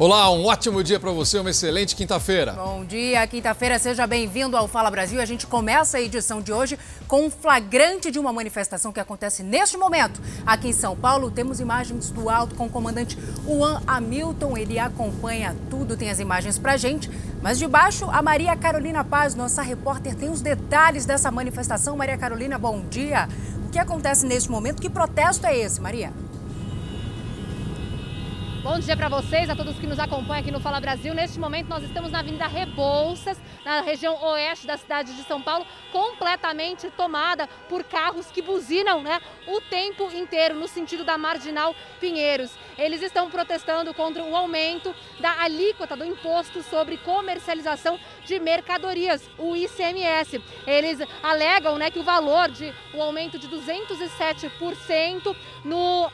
[0.00, 2.52] Olá, um ótimo dia para você, uma excelente quinta-feira.
[2.52, 5.20] Bom dia, quinta-feira, seja bem-vindo ao Fala Brasil.
[5.20, 6.78] A gente começa a edição de hoje
[7.08, 10.20] com um flagrante de uma manifestação que acontece neste momento.
[10.46, 14.56] Aqui em São Paulo, temos imagens do alto com o comandante Juan Hamilton.
[14.56, 17.10] Ele acompanha tudo, tem as imagens pra gente.
[17.42, 21.96] Mas de baixo, a Maria Carolina Paz, nossa repórter, tem os detalhes dessa manifestação.
[21.96, 23.28] Maria Carolina, bom dia.
[23.66, 24.80] O que acontece neste momento?
[24.80, 26.12] Que protesto é esse, Maria?
[28.62, 31.14] Bom dia para vocês, a todos que nos acompanham aqui no Fala Brasil.
[31.14, 35.64] Neste momento nós estamos na Avenida Rebouças, na região oeste da cidade de São Paulo,
[35.92, 42.50] completamente tomada por carros que buzinam né, o tempo inteiro no sentido da Marginal Pinheiros.
[42.76, 49.54] Eles estão protestando contra o aumento da alíquota do imposto sobre comercialização de mercadorias, o
[49.54, 50.42] ICMS.
[50.66, 56.10] Eles alegam né, que o valor de o aumento de 207% no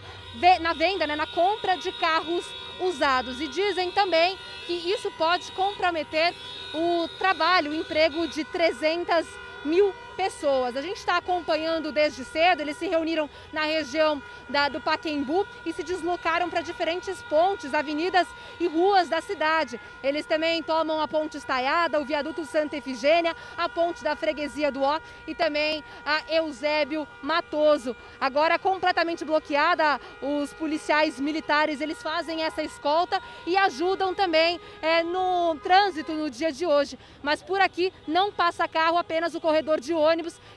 [0.60, 2.44] na venda, né, na compra de carros
[2.80, 3.40] usados.
[3.40, 6.34] E dizem também que isso pode comprometer
[6.72, 9.26] o trabalho, o emprego de 300
[9.64, 10.03] mil pessoas.
[10.16, 15.72] A gente está acompanhando desde cedo, eles se reuniram na região da, do Paquembu e
[15.72, 18.26] se deslocaram para diferentes pontes, avenidas
[18.60, 19.78] e ruas da cidade.
[20.02, 24.82] Eles também tomam a Ponte Estaiada, o Viaduto Santa Efigênia, a Ponte da Freguesia do
[24.82, 27.94] Ó e também a Eusébio Matoso.
[28.20, 35.56] Agora completamente bloqueada, os policiais militares eles fazem essa escolta e ajudam também é, no
[35.62, 36.98] trânsito no dia de hoje.
[37.22, 40.03] Mas por aqui não passa carro, apenas o corredor de ônibus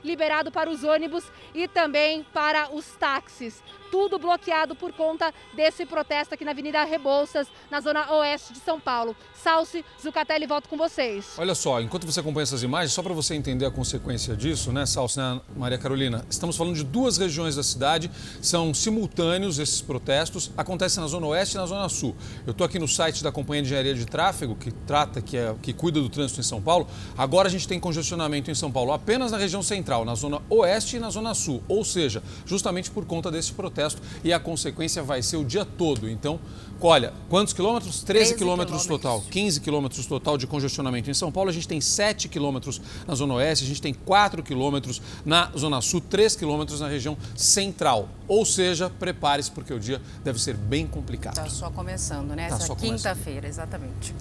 [0.04, 6.34] liberado para os ônibus e também para os táxis tudo bloqueado por conta desse protesto
[6.34, 9.16] aqui na Avenida Rebouças, na zona oeste de São Paulo.
[9.42, 11.34] Salce, Zucatelli, volto com vocês.
[11.38, 14.84] Olha só, enquanto você acompanha essas imagens, só para você entender a consequência disso, né,
[14.84, 16.24] Salce, né, Maria Carolina?
[16.28, 18.10] Estamos falando de duas regiões da cidade,
[18.42, 22.16] são simultâneos esses protestos, acontecem na zona oeste e na zona sul.
[22.46, 25.54] Eu estou aqui no site da Companhia de Engenharia de Tráfego, que trata, que, é,
[25.62, 26.86] que cuida do trânsito em São Paulo.
[27.16, 30.96] Agora a gente tem congestionamento em São Paulo apenas na região central, na zona oeste
[30.96, 35.02] e na zona sul, ou seja, justamente por conta desse protesto protesto e a consequência
[35.02, 36.08] vai ser o dia todo.
[36.10, 36.40] Então,
[36.80, 38.02] olha, quantos quilômetros?
[38.02, 41.08] 13, 13 quilômetros total, 15 quilômetros total de congestionamento.
[41.08, 44.42] Em São Paulo, a gente tem 7 quilômetros na Zona Oeste, a gente tem 4
[44.42, 48.08] quilômetros na Zona Sul, 3 quilômetros na região central.
[48.26, 51.38] Ou seja, prepare-se porque o dia deve ser bem complicado.
[51.38, 52.48] Está só começando, né?
[52.48, 54.14] Tá Essa quinta-feira, exatamente.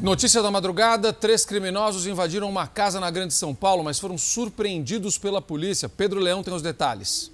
[0.00, 5.16] Notícia da madrugada: três criminosos invadiram uma casa na Grande São Paulo, mas foram surpreendidos
[5.16, 5.88] pela polícia.
[5.88, 7.33] Pedro Leão tem os detalhes.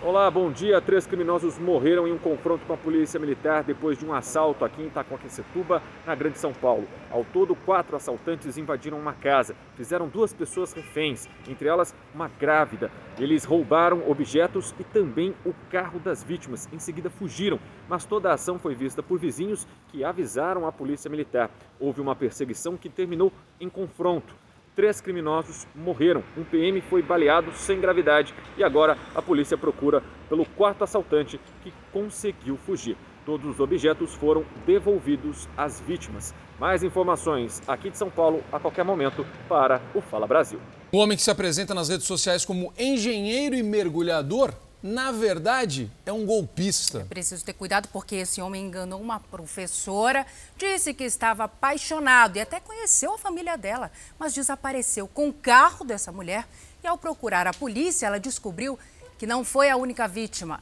[0.00, 0.80] Olá, bom dia.
[0.80, 4.80] Três criminosos morreram em um confronto com a polícia militar depois de um assalto aqui
[4.80, 6.86] em Itacoaquecetuba, na Grande São Paulo.
[7.10, 12.92] Ao todo, quatro assaltantes invadiram uma casa, fizeram duas pessoas reféns, entre elas uma grávida.
[13.18, 16.68] Eles roubaram objetos e também o carro das vítimas.
[16.72, 21.10] Em seguida, fugiram, mas toda a ação foi vista por vizinhos que avisaram a polícia
[21.10, 21.50] militar.
[21.80, 24.32] Houve uma perseguição que terminou em confronto
[24.78, 26.22] três criminosos morreram.
[26.36, 31.72] Um PM foi baleado sem gravidade e agora a polícia procura pelo quarto assaltante que
[31.92, 32.96] conseguiu fugir.
[33.26, 36.32] Todos os objetos foram devolvidos às vítimas.
[36.60, 40.60] Mais informações aqui de São Paulo a qualquer momento para o Fala Brasil.
[40.92, 46.12] O homem que se apresenta nas redes sociais como engenheiro e mergulhador na verdade, é
[46.12, 47.00] um golpista.
[47.00, 50.24] É preciso ter cuidado porque esse homem enganou uma professora,
[50.56, 55.84] disse que estava apaixonado e até conheceu a família dela, mas desapareceu com o carro
[55.84, 56.46] dessa mulher
[56.82, 58.78] e ao procurar a polícia, ela descobriu
[59.18, 60.60] que não foi a única vítima.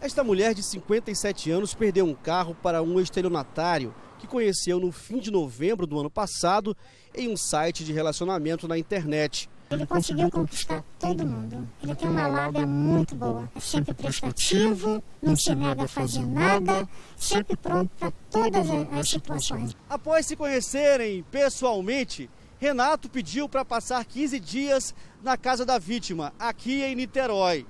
[0.00, 5.18] Esta mulher de 57 anos perdeu um carro para um estelionatário que conheceu no fim
[5.18, 6.76] de novembro do ano passado
[7.14, 9.50] em um site de relacionamento na internet.
[9.72, 11.66] Ele conseguiu conquistar todo mundo.
[11.82, 13.50] Ele tem uma lábia muito boa.
[13.54, 19.74] É sempre prestativo, não se nega a fazer nada, sempre pronto para todas as situações.
[19.88, 22.28] Após se conhecerem pessoalmente,
[22.60, 27.66] Renato pediu para passar 15 dias na casa da vítima, aqui em Niterói.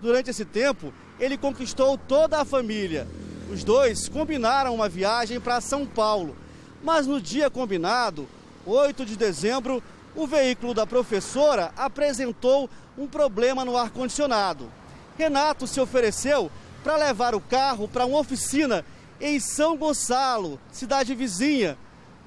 [0.00, 3.06] Durante esse tempo, ele conquistou toda a família.
[3.52, 6.34] Os dois combinaram uma viagem para São Paulo.
[6.82, 8.26] Mas no dia combinado,
[8.66, 9.82] 8 de dezembro,
[10.14, 14.70] o veículo da professora apresentou um problema no ar-condicionado.
[15.18, 16.50] Renato se ofereceu
[16.82, 18.84] para levar o carro para uma oficina
[19.20, 21.78] em São Gonçalo, cidade vizinha,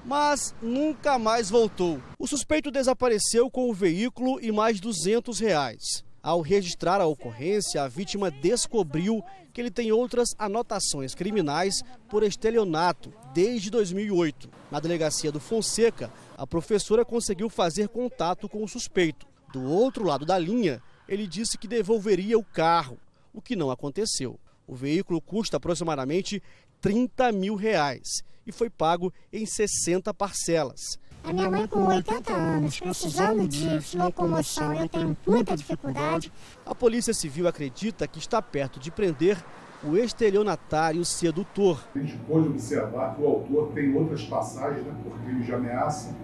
[0.04, 2.00] mas nunca mais voltou.
[2.18, 6.04] O suspeito desapareceu com o veículo e mais 200 reais.
[6.22, 13.12] Ao registrar a ocorrência, a vítima descobriu que ele tem outras anotações criminais por estelionato
[13.32, 14.50] desde 2008.
[14.70, 19.26] Na delegacia do Fonseca, a professora conseguiu fazer contato com o suspeito.
[19.52, 22.96] Do outro lado da linha, ele disse que devolveria o carro,
[23.34, 24.38] o que não aconteceu.
[24.64, 26.40] O veículo custa aproximadamente
[26.80, 30.80] 30 mil reais e foi pago em 60 parcelas.
[31.24, 36.32] A minha mãe com 80 anos, precisando de locomoção, eu tenho muita dificuldade.
[36.64, 39.44] A Polícia Civil acredita que está perto de prender
[39.82, 41.84] o estelionatário sedutor.
[41.94, 46.14] A gente pôde observar que o autor tem outras passagens né, por crimes de ameaça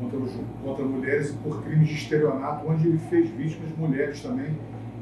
[0.00, 0.18] contra,
[0.62, 4.58] contra mulheres e por crimes de estelionato, onde ele fez vítimas de mulheres também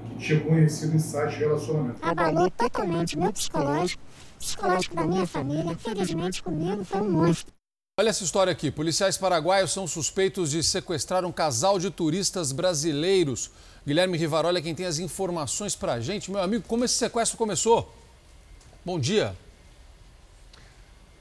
[0.08, 1.98] que tinham conhecido em sites de relacionamento.
[2.02, 4.02] Abalou totalmente meu psicológico,
[4.38, 5.76] psicológico da minha família.
[5.76, 7.59] Felizmente comigo foi um monstro.
[8.00, 8.70] Olha essa história aqui.
[8.70, 13.50] Policiais paraguaios são suspeitos de sequestrar um casal de turistas brasileiros.
[13.86, 16.30] Guilherme Rivaroli é quem tem as informações para a gente.
[16.30, 17.94] Meu amigo, como esse sequestro começou?
[18.82, 19.36] Bom dia.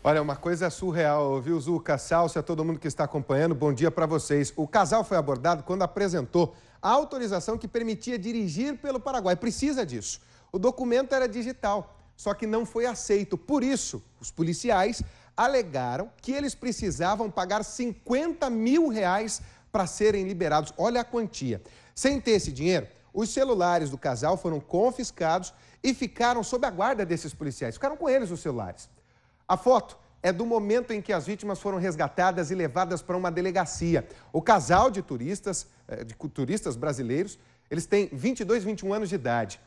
[0.02, 4.06] Olha, uma coisa surreal, viu, Zuca, Salsa, todo mundo que está acompanhando, bom dia para
[4.06, 4.54] vocês.
[4.56, 9.36] O casal foi abordado quando apresentou a autorização que permitia dirigir pelo Paraguai.
[9.36, 10.22] Precisa disso.
[10.50, 13.38] O documento era digital, só que não foi aceito.
[13.38, 15.04] Por isso, os policiais
[15.40, 19.42] alegaram que eles precisavam pagar 50 mil reais
[19.72, 20.74] para serem liberados.
[20.78, 21.62] Olha a quantia.
[21.96, 27.06] Sem ter esse dinheiro, os celulares do casal foram confiscados e ficaram sob a guarda
[27.06, 27.76] desses policiais.
[27.76, 28.90] Ficaram com eles os celulares.
[29.48, 33.32] A foto é do momento em que as vítimas foram resgatadas e levadas para uma
[33.32, 34.06] delegacia.
[34.34, 37.40] O casal de turistas, eh, de turistas brasileiros,
[37.72, 39.62] eles têm 22, 21 anos de idade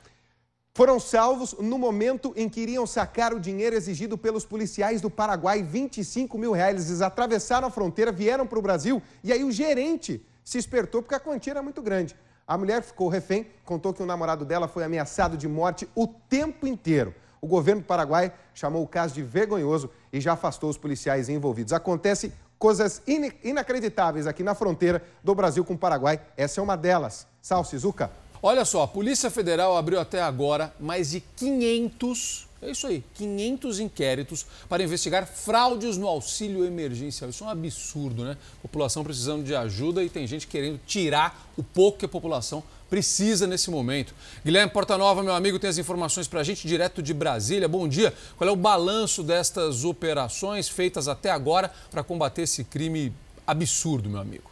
[0.74, 5.62] foram salvos no momento em que iriam sacar o dinheiro exigido pelos policiais do Paraguai,
[5.62, 6.88] 25 mil reais.
[6.88, 11.14] Eles atravessaram a fronteira, vieram para o Brasil e aí o gerente se espertou porque
[11.14, 12.16] a quantia era muito grande.
[12.46, 16.66] A mulher ficou refém, contou que o namorado dela foi ameaçado de morte o tempo
[16.66, 17.14] inteiro.
[17.40, 21.72] O governo do Paraguai chamou o caso de vergonhoso e já afastou os policiais envolvidos.
[21.72, 23.02] Acontece coisas
[23.42, 26.20] inacreditáveis aqui na fronteira do Brasil com o Paraguai.
[26.36, 27.26] Essa é uma delas.
[27.42, 28.21] Sal Sizuka.
[28.44, 33.78] Olha só, a Polícia Federal abriu até agora mais de 500, é isso aí, 500
[33.78, 37.30] inquéritos para investigar fraudes no auxílio emergencial.
[37.30, 38.36] Isso é um absurdo, né?
[38.60, 43.46] População precisando de ajuda e tem gente querendo tirar o pouco que a população precisa
[43.46, 44.12] nesse momento.
[44.44, 47.68] Guilherme Portanova, meu amigo, tem as informações para a gente direto de Brasília.
[47.68, 48.12] Bom dia.
[48.36, 53.12] Qual é o balanço destas operações feitas até agora para combater esse crime
[53.46, 54.51] absurdo, meu amigo?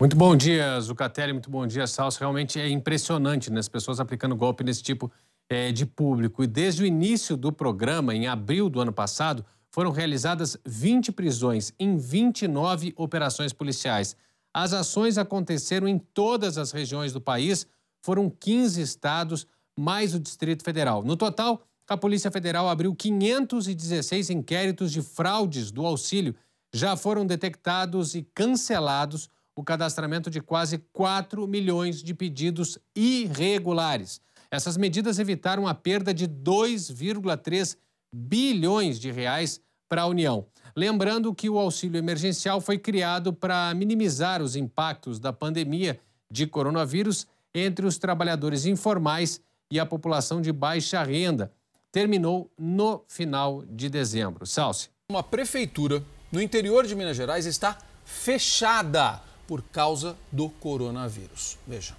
[0.00, 1.32] Muito bom dia, Zucatelli.
[1.32, 2.20] Muito bom dia, Salso.
[2.20, 5.10] Realmente é impressionante né, as pessoas aplicando golpe nesse tipo
[5.48, 6.44] é, de público.
[6.44, 11.72] E desde o início do programa, em abril do ano passado, foram realizadas 20 prisões
[11.80, 14.14] em 29 operações policiais.
[14.54, 17.66] As ações aconteceram em todas as regiões do país,
[18.00, 21.02] foram 15 estados, mais o Distrito Federal.
[21.02, 26.36] No total, a Polícia Federal abriu 516 inquéritos de fraudes do auxílio.
[26.72, 29.28] Já foram detectados e cancelados
[29.58, 34.20] o cadastramento de quase 4 milhões de pedidos irregulares.
[34.52, 37.76] Essas medidas evitaram a perda de 2,3
[38.14, 40.46] bilhões de reais para a União.
[40.76, 45.98] Lembrando que o auxílio emergencial foi criado para minimizar os impactos da pandemia
[46.30, 49.40] de coronavírus entre os trabalhadores informais
[49.72, 51.52] e a população de baixa renda.
[51.90, 54.46] Terminou no final de dezembro.
[54.46, 54.88] Salce.
[55.10, 56.00] Uma prefeitura
[56.30, 61.58] no interior de Minas Gerais está fechada por causa do coronavírus.
[61.66, 61.96] Veja.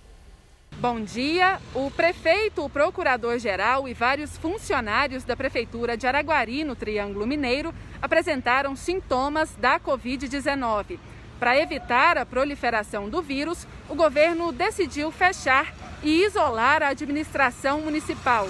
[0.77, 1.59] Bom dia.
[1.73, 8.75] O prefeito, o procurador-geral e vários funcionários da Prefeitura de Araguari, no Triângulo Mineiro, apresentaram
[8.75, 10.99] sintomas da Covid-19.
[11.39, 18.47] Para evitar a proliferação do vírus, o governo decidiu fechar e isolar a administração municipal.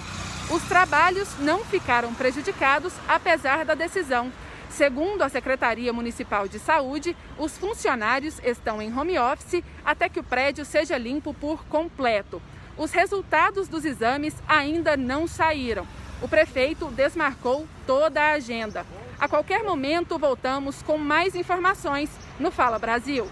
[0.51, 4.31] Os trabalhos não ficaram prejudicados, apesar da decisão.
[4.69, 10.23] Segundo a Secretaria Municipal de Saúde, os funcionários estão em home office até que o
[10.23, 12.41] prédio seja limpo por completo.
[12.77, 15.85] Os resultados dos exames ainda não saíram.
[16.21, 18.85] O prefeito desmarcou toda a agenda.
[19.19, 22.09] A qualquer momento, voltamos com mais informações
[22.39, 23.29] no Fala Brasil.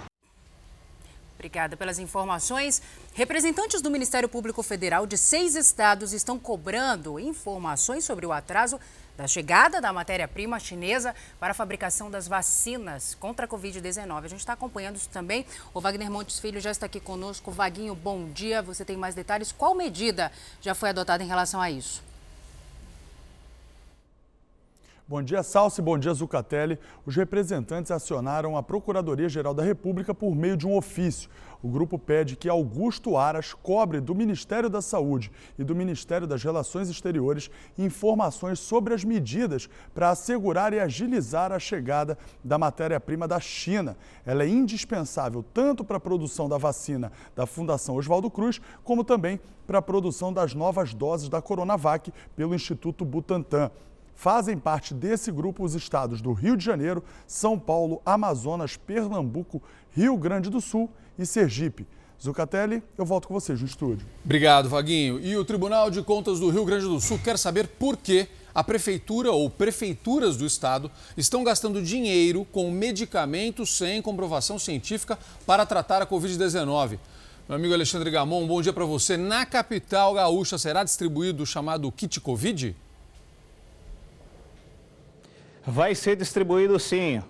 [1.36, 2.82] Obrigada pelas informações.
[3.14, 8.80] Representantes do Ministério Público Federal de seis estados estão cobrando informações sobre o atraso
[9.18, 14.24] da chegada da matéria-prima chinesa para a fabricação das vacinas contra a Covid-19.
[14.24, 15.46] A gente está acompanhando isso também.
[15.74, 17.52] O Wagner Montes Filho já está aqui conosco.
[17.52, 18.62] Vaguinho, bom dia.
[18.62, 19.52] Você tem mais detalhes?
[19.52, 20.32] Qual medida
[20.62, 22.06] já foi adotada em relação a isso?
[25.08, 25.82] Bom dia, Salsi.
[25.82, 26.78] Bom dia, Zucatelli.
[27.06, 31.30] Os representantes acionaram a Procuradoria-Geral da República por meio de um ofício.
[31.62, 36.44] O grupo pede que Augusto Aras cobre do Ministério da Saúde e do Ministério das
[36.44, 43.40] Relações Exteriores informações sobre as medidas para assegurar e agilizar a chegada da matéria-prima da
[43.40, 43.98] China.
[44.26, 49.40] Ela é indispensável tanto para a produção da vacina da Fundação Oswaldo Cruz, como também
[49.66, 53.72] para a produção das novas doses da Coronavac pelo Instituto Butantan.
[54.16, 59.62] Fazem parte desse grupo os estados do Rio de Janeiro, São Paulo, Amazonas, Pernambuco,
[59.92, 61.86] Rio Grande do Sul e Sergipe.
[62.22, 64.06] Zucatelli, eu volto com vocês no estúdio.
[64.26, 65.20] Obrigado, Vaguinho.
[65.20, 68.64] E o Tribunal de Contas do Rio Grande do Sul quer saber por que a
[68.64, 76.02] prefeitura ou prefeituras do estado estão gastando dinheiro com medicamentos sem comprovação científica para tratar
[76.02, 76.98] a Covid-19.
[77.48, 79.16] Meu amigo Alexandre Gamon, bom dia para você.
[79.16, 82.76] Na capital gaúcha será distribuído o chamado kit Covid?
[85.66, 87.22] Vai ser distribuído sim.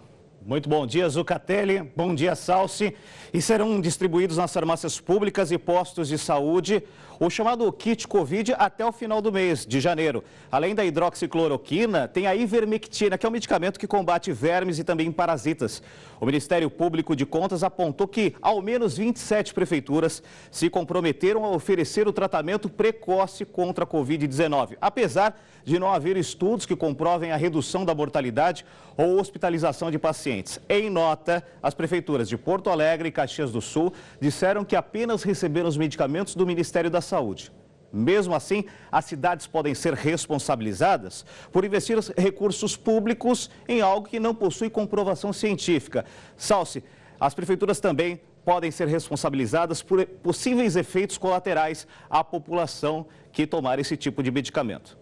[0.48, 1.92] Muito bom dia, Zucatelli.
[1.94, 2.96] Bom dia, Salsi.
[3.34, 6.82] E serão distribuídos nas farmácias públicas e postos de saúde
[7.20, 10.24] o chamado kit Covid até o final do mês de janeiro.
[10.52, 15.12] Além da hidroxicloroquina, tem a ivermectina, que é um medicamento que combate vermes e também
[15.12, 15.82] parasitas.
[16.20, 20.22] O Ministério Público de Contas apontou que ao menos 27 prefeituras
[20.52, 26.66] se comprometeram a oferecer o tratamento precoce contra a Covid-19, apesar de não haver estudos
[26.66, 30.60] que comprovem a redução da mortalidade ou hospitalização de pacientes.
[30.70, 35.68] Em nota, as prefeituras de Porto Alegre e Caxias do Sul disseram que apenas receberam
[35.68, 37.52] os medicamentos do Ministério da Saúde.
[37.92, 44.36] Mesmo assim, as cidades podem ser responsabilizadas por investir recursos públicos em algo que não
[44.36, 46.06] possui comprovação científica.
[46.36, 46.84] Salce,
[47.20, 53.98] as prefeituras também podem ser responsabilizadas por possíveis efeitos colaterais à população que tomar esse
[53.98, 54.98] tipo de medicamento.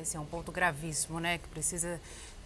[0.00, 1.38] Esse é um ponto gravíssimo, né?
[1.38, 2.00] Que precisa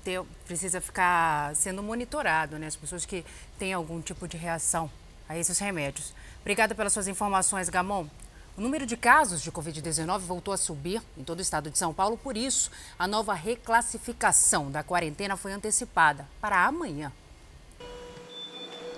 [0.04, 2.66] ter, precisa ficar sendo monitorado, né?
[2.66, 3.24] As pessoas que
[3.58, 4.90] têm algum tipo de reação
[5.28, 6.14] a esses remédios.
[6.40, 8.06] Obrigada pelas suas informações, Gamon.
[8.60, 11.94] O número de casos de Covid-19 voltou a subir em todo o estado de São
[11.94, 17.10] Paulo, por isso, a nova reclassificação da quarentena foi antecipada para amanhã.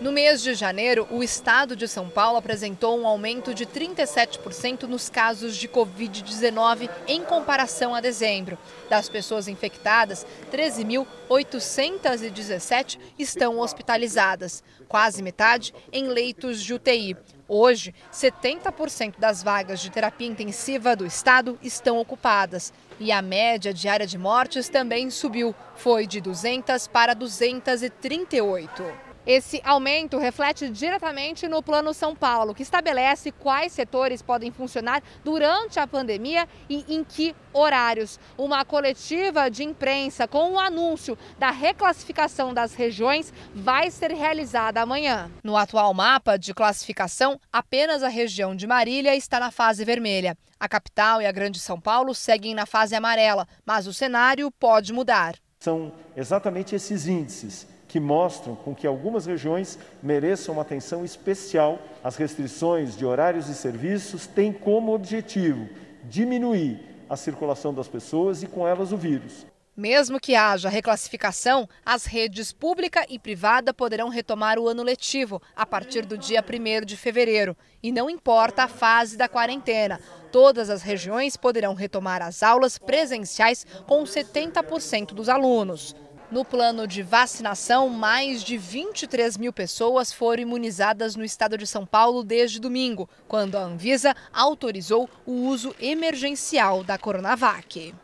[0.02, 5.08] No mês de janeiro, o estado de São Paulo apresentou um aumento de 37% nos
[5.08, 8.58] casos de Covid-19 em comparação a dezembro.
[8.90, 17.16] Das pessoas infectadas, 13.817 estão hospitalizadas, quase metade em leitos de UTI.
[17.46, 22.72] Hoje, 70% das vagas de terapia intensiva do estado estão ocupadas.
[22.98, 29.11] E a média diária de mortes também subiu, foi de 200 para 238.
[29.24, 35.78] Esse aumento reflete diretamente no Plano São Paulo, que estabelece quais setores podem funcionar durante
[35.78, 38.18] a pandemia e em que horários.
[38.36, 45.30] Uma coletiva de imprensa com o anúncio da reclassificação das regiões vai ser realizada amanhã.
[45.44, 50.36] No atual mapa de classificação, apenas a região de Marília está na fase vermelha.
[50.58, 54.92] A capital e a Grande São Paulo seguem na fase amarela, mas o cenário pode
[54.92, 55.36] mudar.
[55.60, 61.78] São exatamente esses índices que mostram com que algumas regiões mereçam uma atenção especial.
[62.02, 65.68] As restrições de horários e serviços têm como objetivo
[66.04, 69.44] diminuir a circulação das pessoas e com elas o vírus.
[69.76, 75.66] Mesmo que haja reclassificação, as redes pública e privada poderão retomar o ano letivo a
[75.66, 77.54] partir do dia 1 de fevereiro.
[77.82, 83.66] E não importa a fase da quarentena, todas as regiões poderão retomar as aulas presenciais
[83.86, 85.94] com 70% dos alunos.
[86.32, 91.84] No plano de vacinação, mais de 23 mil pessoas foram imunizadas no estado de São
[91.84, 97.94] Paulo desde domingo, quando a Anvisa autorizou o uso emergencial da Coronavac.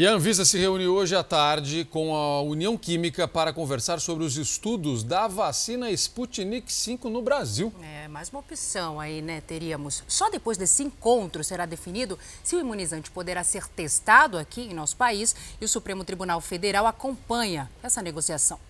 [0.00, 4.22] E a Anvisa se reuniu hoje à tarde com a União Química para conversar sobre
[4.22, 7.72] os estudos da vacina Sputnik V no Brasil.
[7.82, 9.40] É, mais uma opção aí, né?
[9.40, 10.04] Teríamos.
[10.06, 14.96] Só depois desse encontro será definido se o imunizante poderá ser testado aqui em nosso
[14.96, 18.60] país e o Supremo Tribunal Federal acompanha essa negociação.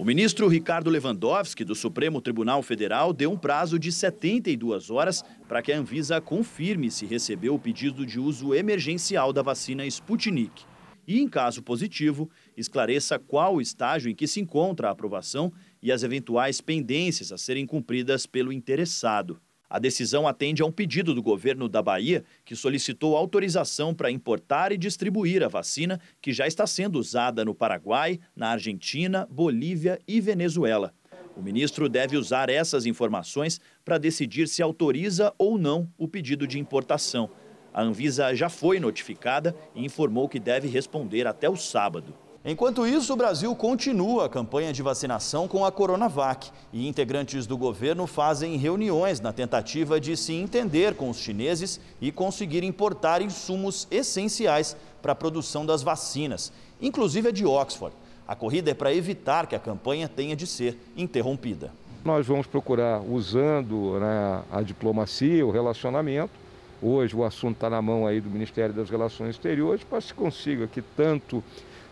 [0.00, 5.60] O ministro Ricardo Lewandowski, do Supremo Tribunal Federal, deu um prazo de 72 horas para
[5.60, 10.64] que a Anvisa confirme se recebeu o pedido de uso emergencial da vacina Sputnik.
[11.06, 15.52] E, em caso positivo, esclareça qual o estágio em que se encontra a aprovação
[15.82, 19.38] e as eventuais pendências a serem cumpridas pelo interessado.
[19.70, 24.72] A decisão atende a um pedido do governo da Bahia, que solicitou autorização para importar
[24.72, 30.20] e distribuir a vacina que já está sendo usada no Paraguai, na Argentina, Bolívia e
[30.20, 30.92] Venezuela.
[31.36, 36.58] O ministro deve usar essas informações para decidir se autoriza ou não o pedido de
[36.58, 37.30] importação.
[37.72, 42.12] A Anvisa já foi notificada e informou que deve responder até o sábado.
[42.42, 47.54] Enquanto isso, o Brasil continua a campanha de vacinação com a Coronavac e integrantes do
[47.54, 53.86] governo fazem reuniões na tentativa de se entender com os chineses e conseguir importar insumos
[53.90, 57.94] essenciais para a produção das vacinas, inclusive a de Oxford.
[58.26, 61.70] A corrida é para evitar que a campanha tenha de ser interrompida.
[62.02, 66.32] Nós vamos procurar, usando né, a diplomacia, o relacionamento,
[66.80, 70.66] hoje o assunto está na mão aí do Ministério das Relações Exteriores, para se consiga
[70.66, 71.44] que tanto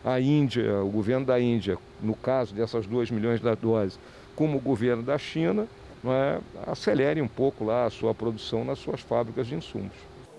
[0.04, 3.98] a Índia, o governo da Índia, no caso dessas 2 milhões de doses,
[4.34, 5.66] como o governo da China,
[6.04, 9.92] é, acelere um pouco lá a sua produção nas suas fábricas de insumos.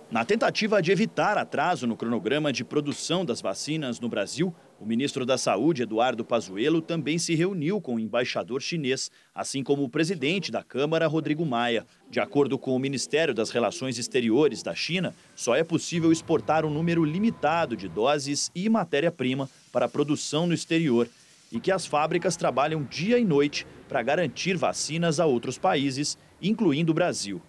[0.10, 5.24] Na tentativa de evitar atraso no cronograma de produção das vacinas no Brasil, o ministro
[5.24, 10.52] da Saúde, Eduardo Pazuello, também se reuniu com o embaixador chinês, assim como o presidente
[10.52, 11.86] da Câmara, Rodrigo Maia.
[12.10, 16.70] De acordo com o Ministério das Relações Exteriores da China, só é possível exportar um
[16.70, 21.08] número limitado de doses e matéria-prima para a produção no exterior
[21.52, 26.92] e que as fábricas trabalham dia e noite para garantir vacinas a outros países, incluindo
[26.92, 27.40] o Brasil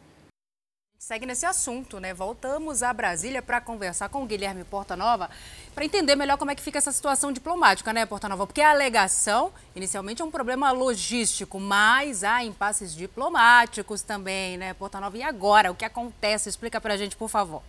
[1.02, 2.12] segue nesse assunto, né?
[2.12, 5.30] Voltamos a Brasília para conversar com o Guilherme Portanova
[5.74, 8.46] para entender melhor como é que fica essa situação diplomática, né, Portanova?
[8.46, 15.16] Porque a alegação, inicialmente, é um problema logístico, mas há impasses diplomáticos também, né, Portanova?
[15.16, 16.50] E agora, o que acontece?
[16.50, 17.62] Explica para a gente, por favor.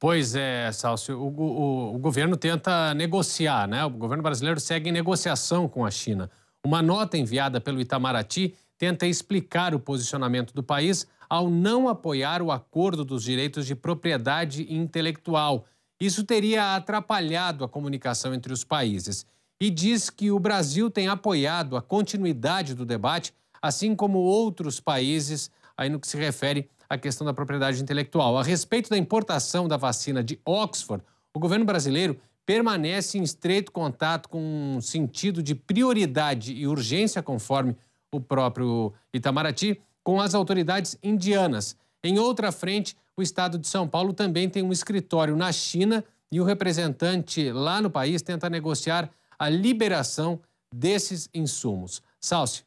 [0.00, 3.84] Pois é, Sálcio, o, o, o governo tenta negociar, né?
[3.84, 6.28] O governo brasileiro segue em negociação com a China.
[6.64, 12.52] Uma nota enviada pelo Itamaraty tenta explicar o posicionamento do país ao não apoiar o
[12.52, 15.66] acordo dos direitos de propriedade intelectual.
[16.00, 19.26] Isso teria atrapalhado a comunicação entre os países.
[19.60, 25.50] E diz que o Brasil tem apoiado a continuidade do debate, assim como outros países,
[25.76, 28.38] aí no que se refere à questão da propriedade intelectual.
[28.38, 31.04] A respeito da importação da vacina de Oxford,
[31.34, 37.76] o governo brasileiro permanece em estreito contato com um sentido de prioridade e urgência, conforme
[38.12, 41.76] o próprio Itamaraty, com as autoridades indianas.
[42.04, 46.40] Em outra frente, o estado de São Paulo também tem um escritório na China e
[46.40, 50.40] o representante lá no país tenta negociar a liberação
[50.74, 52.02] desses insumos.
[52.20, 52.64] Salce.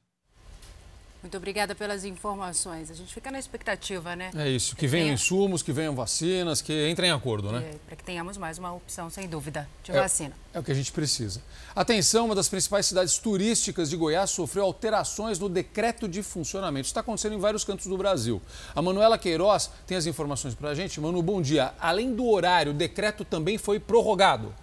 [1.26, 2.92] Muito obrigada pelas informações.
[2.92, 4.30] A gente fica na expectativa, né?
[4.36, 7.68] É isso, que venham insumos, que venham vacinas, que entrem em acordo, né?
[7.68, 10.36] É, para que tenhamos mais uma opção, sem dúvida, de é, vacina.
[10.54, 11.42] É o que a gente precisa.
[11.76, 16.84] Atenção, uma das principais cidades turísticas de Goiás sofreu alterações no decreto de funcionamento.
[16.84, 18.40] Isso está acontecendo em vários cantos do Brasil.
[18.76, 21.02] A Manuela Queiroz tem as informações para a gente.
[21.02, 21.74] Manu, bom dia.
[21.80, 24.54] Além do horário, o decreto também foi prorrogado.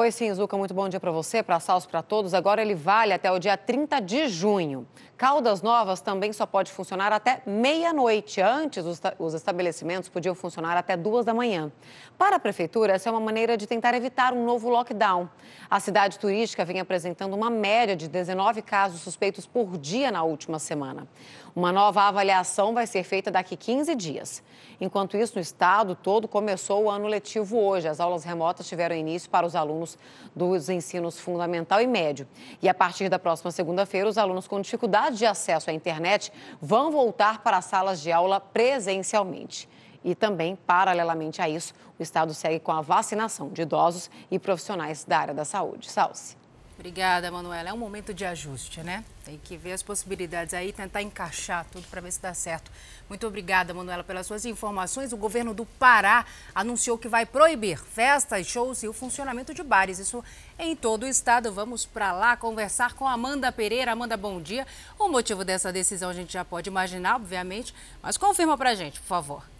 [0.00, 2.32] Oi, sim, Zuca, muito bom dia para você, para Salso, para todos.
[2.32, 4.86] Agora ele vale até o dia 30 de junho.
[5.16, 8.40] Caldas Novas também só pode funcionar até meia-noite.
[8.40, 8.84] Antes,
[9.18, 11.72] os estabelecimentos podiam funcionar até duas da manhã.
[12.16, 15.28] Para a Prefeitura, essa é uma maneira de tentar evitar um novo lockdown.
[15.68, 20.60] A cidade turística vem apresentando uma média de 19 casos suspeitos por dia na última
[20.60, 21.08] semana.
[21.54, 24.42] Uma nova avaliação vai ser feita daqui 15 dias.
[24.80, 27.88] Enquanto isso, no estado todo começou o ano letivo hoje.
[27.88, 29.98] As aulas remotas tiveram início para os alunos
[30.34, 32.28] dos ensinos fundamental e médio.
[32.62, 36.90] E a partir da próxima segunda-feira, os alunos com dificuldade de acesso à internet vão
[36.90, 39.68] voltar para as salas de aula presencialmente.
[40.04, 45.04] E também, paralelamente a isso, o Estado segue com a vacinação de idosos e profissionais
[45.04, 45.90] da área da saúde.
[45.90, 46.36] Salce.
[46.78, 47.70] Obrigada, Manuela.
[47.70, 49.04] É um momento de ajuste, né?
[49.24, 52.70] Tem que ver as possibilidades aí, tentar encaixar tudo para ver se dá certo.
[53.08, 55.12] Muito obrigada, Manuela, pelas suas informações.
[55.12, 59.98] O governo do Pará anunciou que vai proibir festas, shows e o funcionamento de bares.
[59.98, 60.22] Isso
[60.56, 61.50] em todo o estado.
[61.50, 63.90] Vamos para lá conversar com Amanda Pereira.
[63.90, 64.64] Amanda, bom dia.
[64.96, 69.00] O motivo dessa decisão a gente já pode imaginar, obviamente, mas confirma para a gente,
[69.00, 69.57] por favor.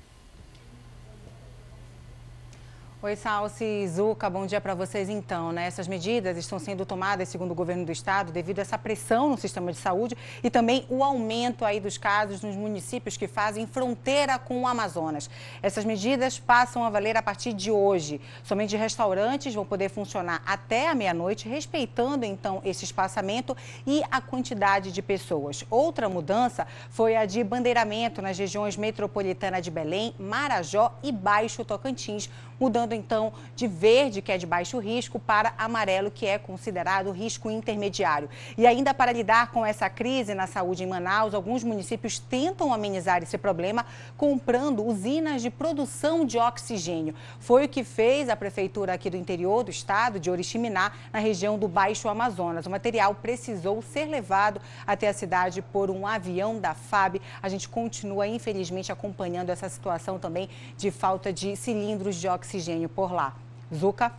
[3.00, 5.52] Oi, Salsi Zuca, bom dia para vocês então.
[5.52, 5.66] Né?
[5.66, 9.38] Essas medidas estão sendo tomadas, segundo o governo do estado, devido a essa pressão no
[9.38, 14.36] sistema de saúde e também o aumento aí dos casos nos municípios que fazem fronteira
[14.36, 15.30] com o Amazonas.
[15.62, 18.20] Essas medidas passam a valer a partir de hoje.
[18.42, 23.56] Somente restaurantes vão poder funcionar até a meia-noite, respeitando então esse espaçamento
[23.86, 25.64] e a quantidade de pessoas.
[25.70, 32.28] Outra mudança foi a de bandeiramento nas regiões metropolitana de Belém, Marajó e Baixo Tocantins
[32.58, 37.50] mudando então de verde, que é de baixo risco, para amarelo, que é considerado risco
[37.50, 38.28] intermediário.
[38.56, 43.22] E ainda para lidar com essa crise na saúde em Manaus, alguns municípios tentam amenizar
[43.22, 47.14] esse problema comprando usinas de produção de oxigênio.
[47.38, 51.58] Foi o que fez a prefeitura aqui do interior do estado, de Oriximiná, na região
[51.58, 52.66] do Baixo Amazonas.
[52.66, 57.20] O material precisou ser levado até a cidade por um avião da FAB.
[57.42, 62.47] A gente continua, infelizmente, acompanhando essa situação também de falta de cilindros de oxigênio
[62.88, 63.36] por lá.
[63.74, 64.12] Zuca?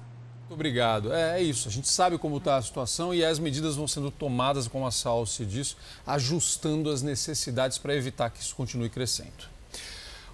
[0.49, 1.13] Muito obrigado.
[1.13, 1.67] É, é, isso.
[1.67, 4.91] A gente sabe como está a situação e as medidas vão sendo tomadas, como a
[4.91, 5.75] Salsi disse,
[6.07, 9.47] ajustando as necessidades para evitar que isso continue crescendo.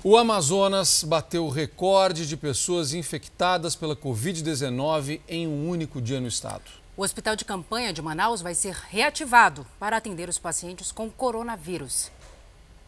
[0.01, 6.27] O Amazonas bateu o recorde de pessoas infectadas pela Covid-19 em um único dia no
[6.27, 6.63] estado.
[6.95, 12.09] O hospital de campanha de Manaus vai ser reativado para atender os pacientes com coronavírus.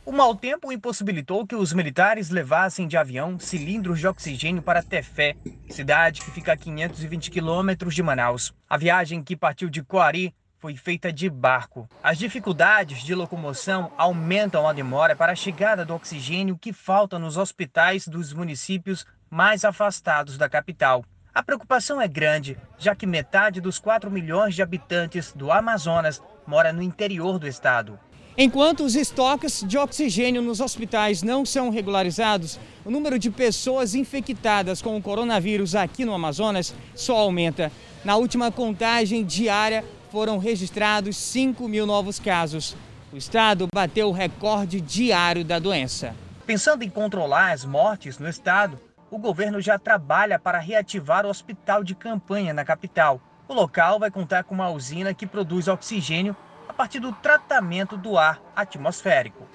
[0.07, 5.35] O mau tempo impossibilitou que os militares levassem de avião cilindros de oxigênio para Tefé,
[5.69, 8.55] cidade que fica a 520 quilômetros de Manaus.
[8.69, 11.89] A viagem que partiu de Coari foi feita de barco.
[12.01, 17.35] As dificuldades de locomoção aumentam a demora para a chegada do oxigênio que falta nos
[17.35, 21.03] hospitais dos municípios mais afastados da capital.
[21.35, 26.71] A preocupação é grande, já que metade dos 4 milhões de habitantes do Amazonas mora
[26.71, 27.99] no interior do estado.
[28.39, 34.79] Enquanto os estoques de oxigênio nos hospitais não são regularizados, o número de pessoas infectadas
[34.79, 37.71] com o coronavírus aqui no Amazonas só aumenta.
[38.05, 42.77] Na última contagem diária, foram registrados 5 mil novos casos.
[43.11, 46.13] O estado bateu o recorde diário da doença.
[46.45, 51.83] Pensando em controlar as mortes no estado, o governo já trabalha para reativar o hospital
[51.83, 53.19] de campanha na capital.
[53.47, 56.35] O local vai contar com uma usina que produz oxigênio
[56.77, 59.47] partir do tratamento do ar atmosférico.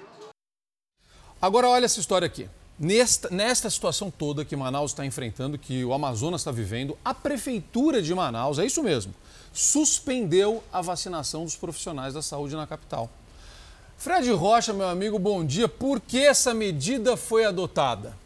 [1.41, 2.49] Agora olha essa história aqui.
[2.77, 8.01] Nesta, nesta situação toda que Manaus está enfrentando, que o Amazonas está vivendo, a Prefeitura
[8.01, 9.13] de Manaus, é isso mesmo,
[9.53, 13.09] suspendeu a vacinação dos profissionais da saúde na capital.
[13.95, 15.69] Fred Rocha, meu amigo, bom dia.
[15.69, 18.17] Por que essa medida foi adotada?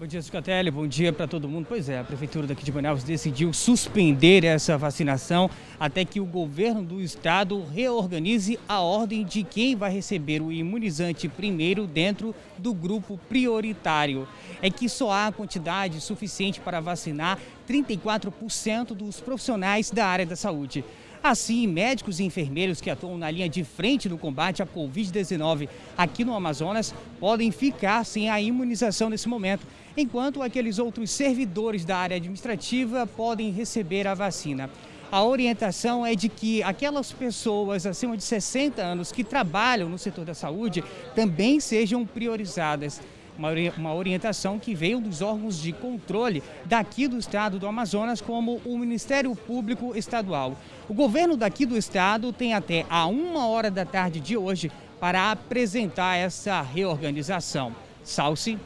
[0.00, 0.70] Bom dia, Zucatelli.
[0.70, 1.66] Bom dia para todo mundo.
[1.68, 6.82] Pois é, a Prefeitura daqui de Manaus decidiu suspender essa vacinação até que o governo
[6.82, 13.20] do estado reorganize a ordem de quem vai receber o imunizante primeiro dentro do grupo
[13.28, 14.26] prioritário.
[14.62, 20.82] É que só há quantidade suficiente para vacinar 34% dos profissionais da área da saúde.
[21.22, 26.24] Assim, médicos e enfermeiros que atuam na linha de frente no combate à Covid-19 aqui
[26.24, 32.16] no Amazonas podem ficar sem a imunização nesse momento enquanto aqueles outros servidores da área
[32.16, 34.70] administrativa podem receber a vacina.
[35.12, 40.24] A orientação é de que aquelas pessoas acima de 60 anos que trabalham no setor
[40.24, 40.82] da saúde
[41.14, 42.98] também sejam priorizadas.
[43.38, 48.76] Uma orientação que veio dos órgãos de controle daqui do estado do Amazonas, como o
[48.76, 50.56] Ministério Público Estadual.
[50.88, 55.30] O governo daqui do estado tem até a uma hora da tarde de hoje para
[55.30, 57.74] apresentar essa reorganização.
[58.04, 58.58] Salce.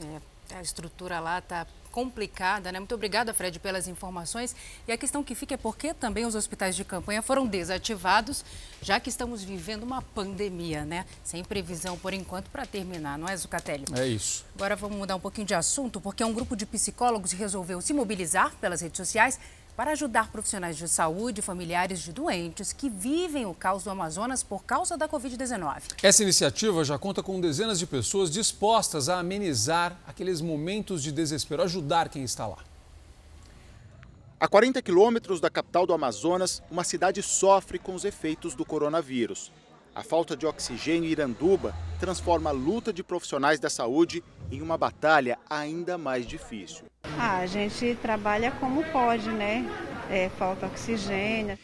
[0.00, 2.78] É, a estrutura lá está complicada, né?
[2.78, 4.54] Muito obrigada, Fred, pelas informações.
[4.86, 8.44] E a questão que fica é por que também os hospitais de campanha foram desativados,
[8.82, 11.06] já que estamos vivendo uma pandemia, né?
[11.24, 13.86] Sem previsão por enquanto para terminar, não é, Zucatelli?
[13.96, 14.44] É isso.
[14.54, 18.54] Agora vamos mudar um pouquinho de assunto, porque um grupo de psicólogos resolveu se mobilizar
[18.56, 19.40] pelas redes sociais
[19.76, 24.42] para ajudar profissionais de saúde e familiares de doentes que vivem o caos do Amazonas
[24.42, 25.82] por causa da Covid-19.
[26.02, 31.62] Essa iniciativa já conta com dezenas de pessoas dispostas a amenizar aqueles momentos de desespero,
[31.62, 32.58] ajudar quem está lá.
[34.40, 39.52] A 40 quilômetros da capital do Amazonas, uma cidade sofre com os efeitos do coronavírus.
[39.94, 44.76] A falta de oxigênio em Iranduba transforma a luta de profissionais da saúde em uma
[44.76, 46.84] batalha ainda mais difícil.
[47.18, 49.64] Ah, a gente trabalha como pode, né?
[50.10, 51.58] É, falta oxigênio.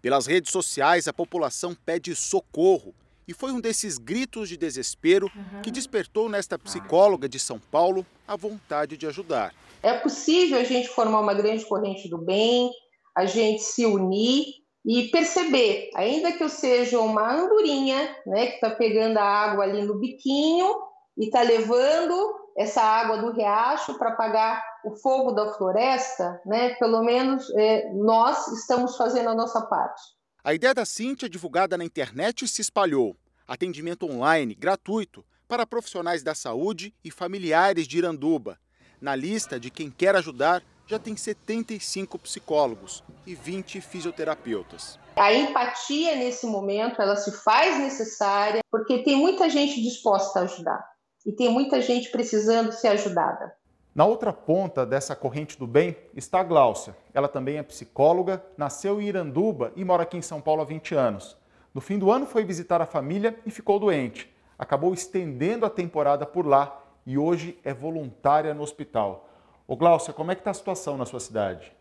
[0.00, 2.94] Pelas redes sociais, a população pede socorro.
[3.26, 5.30] E foi um desses gritos de desespero
[5.62, 9.54] que despertou nesta psicóloga de São Paulo a vontade de ajudar.
[9.82, 12.70] É possível a gente formar uma grande corrente do bem,
[13.16, 14.44] a gente se unir
[14.84, 19.82] e perceber, ainda que eu seja uma andorinha, né, que está pegando a água ali
[19.82, 20.74] no biquinho
[21.16, 22.14] e está levando
[22.56, 28.48] essa água do riacho para apagar o fogo da floresta, né, pelo menos é, nós
[28.48, 30.02] estamos fazendo a nossa parte.
[30.42, 33.16] A ideia da Cíntia, divulgada na internet, se espalhou.
[33.46, 38.58] Atendimento online, gratuito, para profissionais da saúde e familiares de Iranduba.
[39.00, 44.98] Na lista de quem quer ajudar já tem 75 psicólogos e 20 fisioterapeutas.
[45.16, 50.93] A empatia nesse momento, ela se faz necessária, porque tem muita gente disposta a ajudar
[51.24, 53.54] e tem muita gente precisando ser ajudada.
[53.94, 56.96] Na outra ponta dessa corrente do bem está a Gláucia.
[57.12, 60.94] Ela também é psicóloga, nasceu em Iranduba e mora aqui em São Paulo há 20
[60.94, 61.36] anos.
[61.72, 64.32] No fim do ano foi visitar a família e ficou doente.
[64.58, 69.28] Acabou estendendo a temporada por lá e hoje é voluntária no hospital.
[69.66, 71.72] Ô Gláucia, como é que está a situação na sua cidade?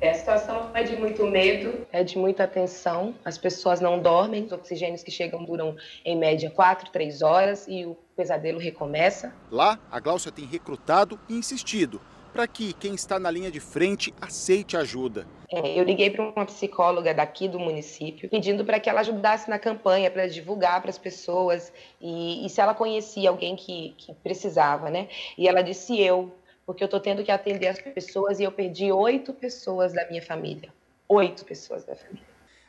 [0.00, 3.14] É, a situação é de muito medo, é de muita tensão.
[3.24, 7.84] As pessoas não dormem, os oxigênios que chegam duram em média 4, 3 horas e
[7.84, 9.34] o pesadelo recomeça.
[9.50, 12.00] Lá, a Gláucia tem recrutado e insistido
[12.32, 15.26] para que quem está na linha de frente aceite ajuda.
[15.50, 19.58] É, eu liguei para uma psicóloga daqui do município pedindo para que ela ajudasse na
[19.58, 24.90] campanha, para divulgar para as pessoas e, e, se ela conhecia alguém que, que precisava,
[24.90, 25.08] né?
[25.36, 26.30] E ela disse eu
[26.68, 30.20] porque eu estou tendo que atender as pessoas e eu perdi oito pessoas da minha
[30.20, 30.68] família.
[31.08, 32.22] Oito pessoas da família.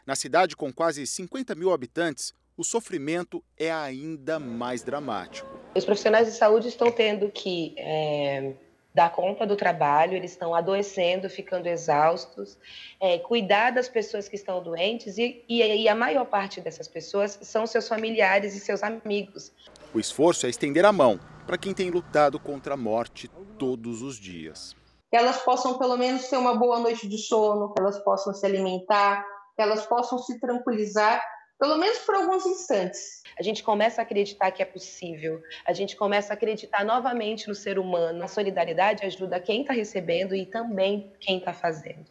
[0.05, 5.49] Na cidade com quase 50 mil habitantes, o sofrimento é ainda mais dramático.
[5.75, 8.53] Os profissionais de saúde estão tendo que é,
[8.93, 12.57] dar conta do trabalho, eles estão adoecendo, ficando exaustos,
[13.01, 17.37] é, cuidar das pessoas que estão doentes e, e, e a maior parte dessas pessoas
[17.41, 19.51] são seus familiares e seus amigos.
[19.93, 24.19] O esforço é estender a mão para quem tem lutado contra a morte todos os
[24.19, 24.75] dias.
[25.09, 28.45] Que elas possam pelo menos ter uma boa noite de sono, que elas possam se
[28.45, 31.19] alimentar, que elas possam se tranquilizar,
[31.57, 33.23] pelo menos por alguns instantes.
[33.35, 37.55] A gente começa a acreditar que é possível, a gente começa a acreditar novamente no
[37.55, 38.23] ser humano.
[38.23, 42.05] A solidariedade ajuda quem está recebendo e também quem está fazendo.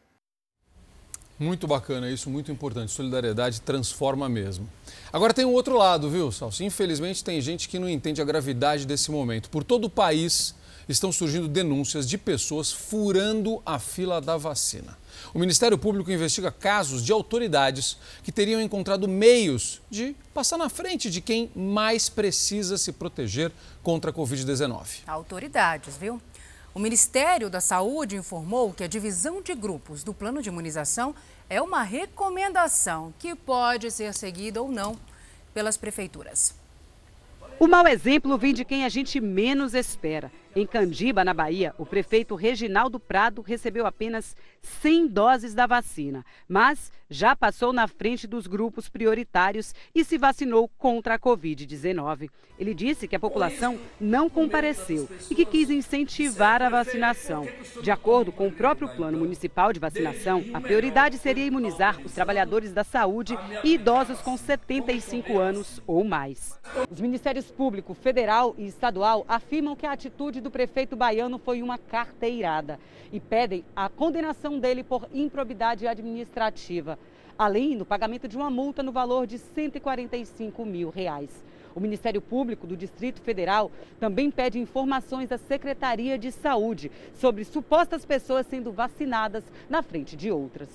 [1.38, 2.90] Muito bacana isso, muito importante.
[2.90, 4.68] Solidariedade transforma mesmo.
[5.12, 6.64] Agora tem um outro lado, viu, Salsi?
[6.64, 9.48] Infelizmente tem gente que não entende a gravidade desse momento.
[9.48, 10.54] Por todo o país
[10.88, 14.96] estão surgindo denúncias de pessoas furando a fila da vacina.
[15.34, 21.10] O Ministério Público investiga casos de autoridades que teriam encontrado meios de passar na frente
[21.10, 25.02] de quem mais precisa se proteger contra a Covid-19.
[25.06, 26.20] Autoridades, viu?
[26.78, 31.12] O Ministério da Saúde informou que a divisão de grupos do plano de imunização
[31.50, 34.96] é uma recomendação que pode ser seguida ou não
[35.52, 36.54] pelas prefeituras.
[37.58, 40.30] O mau exemplo vem de quem a gente menos espera.
[40.54, 44.36] Em Candiba, na Bahia, o prefeito Reginaldo Prado recebeu apenas
[44.68, 50.68] 100 doses da vacina, mas já passou na frente dos grupos prioritários e se vacinou
[50.78, 52.28] contra a Covid-19.
[52.58, 57.46] Ele disse que a população não compareceu e que quis incentivar a vacinação.
[57.82, 62.72] De acordo com o próprio Plano Municipal de Vacinação, a prioridade seria imunizar os trabalhadores
[62.72, 66.58] da saúde e idosos com 75 anos ou mais.
[66.90, 71.78] Os Ministérios Público, Federal e Estadual afirmam que a atitude do prefeito baiano foi uma
[71.78, 72.78] carteirada
[73.12, 76.98] e pedem a condenação dele por improbidade administrativa,
[77.38, 81.30] além do pagamento de uma multa no valor de 145 mil reais.
[81.74, 88.04] O Ministério Público do Distrito Federal também pede informações à Secretaria de Saúde sobre supostas
[88.04, 90.68] pessoas sendo vacinadas na frente de outras.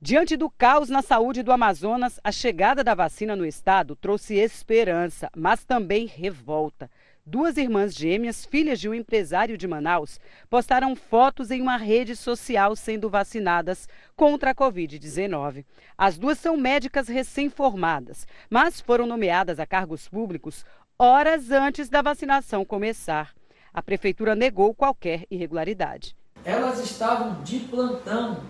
[0.00, 5.30] Diante do caos na saúde do Amazonas, a chegada da vacina no estado trouxe esperança,
[5.34, 6.90] mas também revolta.
[7.26, 12.76] Duas irmãs gêmeas, filhas de um empresário de Manaus, postaram fotos em uma rede social
[12.76, 15.64] sendo vacinadas contra a Covid-19.
[15.96, 20.66] As duas são médicas recém-formadas, mas foram nomeadas a cargos públicos
[20.98, 23.32] horas antes da vacinação começar.
[23.72, 26.14] A prefeitura negou qualquer irregularidade.
[26.44, 28.44] Elas estavam de plantão,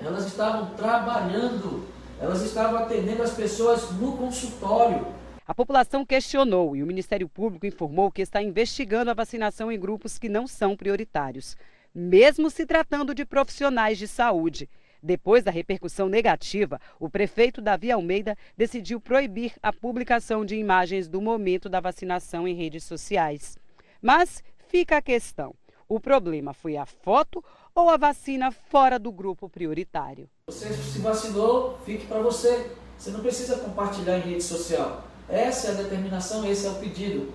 [0.00, 1.86] elas estavam trabalhando,
[2.18, 5.06] elas estavam atendendo as pessoas no consultório.
[5.48, 10.18] A população questionou e o Ministério Público informou que está investigando a vacinação em grupos
[10.18, 11.56] que não são prioritários,
[11.94, 14.68] mesmo se tratando de profissionais de saúde.
[15.00, 21.20] Depois da repercussão negativa, o prefeito Davi Almeida decidiu proibir a publicação de imagens do
[21.22, 23.56] momento da vacinação em redes sociais.
[24.02, 25.54] Mas fica a questão:
[25.88, 30.28] o problema foi a foto ou a vacina fora do grupo prioritário?
[30.48, 32.68] Você se vacinou, fique para você.
[32.98, 35.04] Você não precisa compartilhar em rede social.
[35.28, 37.32] Essa é a determinação, esse é o pedido.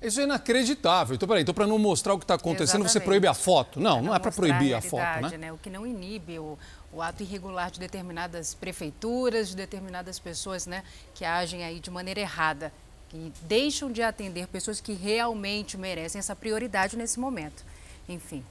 [0.00, 1.14] Isso é inacreditável.
[1.14, 2.92] Então, peraí, então para não mostrar o que está acontecendo, Exatamente.
[2.92, 3.80] você proíbe a foto?
[3.80, 5.38] Não, não, não é para proibir a, a foto, né?
[5.38, 5.52] né?
[5.52, 6.58] O que não inibe o,
[6.92, 10.82] o, ato irregular de determinadas prefeituras, de determinadas pessoas, né,
[11.14, 12.72] que agem aí de maneira errada,
[13.08, 17.64] que deixam de atender pessoas que realmente merecem essa prioridade nesse momento.
[18.08, 18.44] Enfim,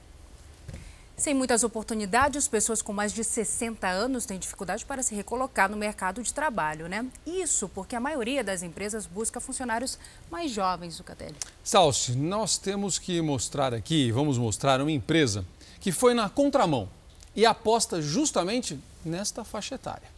[1.18, 5.78] sem muitas oportunidades, pessoas com mais de 60 anos têm dificuldade para se recolocar no
[5.78, 7.06] mercado de trabalho, né?
[7.26, 10.00] Isso porque a maioria das empresas busca funcionários
[10.32, 11.36] mais jovens, Zucatelli.
[11.64, 15.46] Salsi, nós temos que mostrar aqui, vamos mostrar uma empresa
[15.80, 16.90] que foi na contramão
[17.36, 20.10] e aposta justamente nesta faixa etária.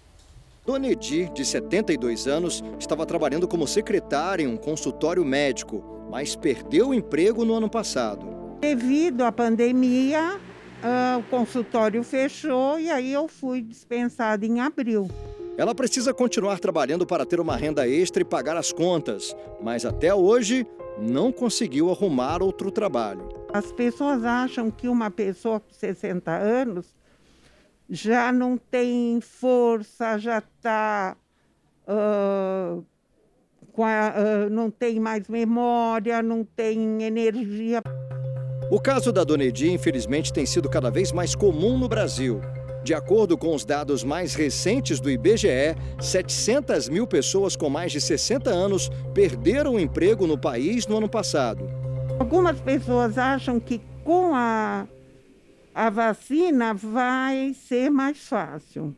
[0.66, 6.90] Dona Edir, de 72 anos, estava trabalhando como secretária em um consultório médico, mas perdeu
[6.90, 8.26] o emprego no ano passado.
[8.62, 10.40] Devido à pandemia,
[10.84, 15.10] uh, o consultório fechou e aí eu fui dispensada em abril.
[15.58, 20.14] Ela precisa continuar trabalhando para ter uma renda extra e pagar as contas, mas até
[20.14, 20.66] hoje
[20.98, 23.30] não conseguiu arrumar outro trabalho.
[23.54, 26.94] As pessoas acham que uma pessoa com 60 anos
[27.90, 31.16] já não tem força, já está.
[31.88, 32.84] Uh,
[33.78, 37.82] uh, não tem mais memória, não tem energia.
[38.70, 42.42] O caso da Dona Edi, infelizmente, tem sido cada vez mais comum no Brasil.
[42.84, 48.02] De acordo com os dados mais recentes do IBGE, 700 mil pessoas com mais de
[48.02, 51.70] 60 anos perderam o emprego no país no ano passado.
[52.20, 54.86] Algumas pessoas acham que com a
[55.76, 58.96] a vacina vai ser mais fácil.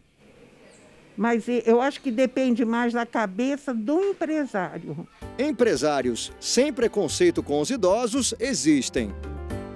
[1.15, 5.07] Mas eu acho que depende mais da cabeça do empresário.
[5.39, 9.13] Empresários sem preconceito com os idosos existem.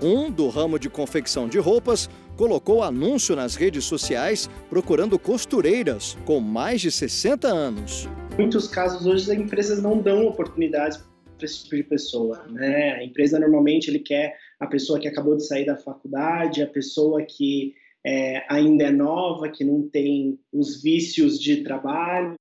[0.01, 6.39] Um, do ramo de confecção de roupas, colocou anúncio nas redes sociais procurando costureiras com
[6.39, 8.07] mais de 60 anos.
[8.37, 11.03] Muitos casos, hoje, as empresas não dão oportunidades
[11.37, 12.45] para esse tipo de pessoa.
[12.49, 12.93] Né?
[12.93, 17.21] A empresa normalmente ele quer a pessoa que acabou de sair da faculdade, a pessoa
[17.23, 17.73] que
[18.05, 22.35] é, ainda é nova, que não tem os vícios de trabalho.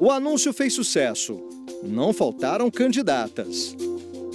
[0.00, 1.38] O anúncio fez sucesso.
[1.82, 3.76] Não faltaram candidatas.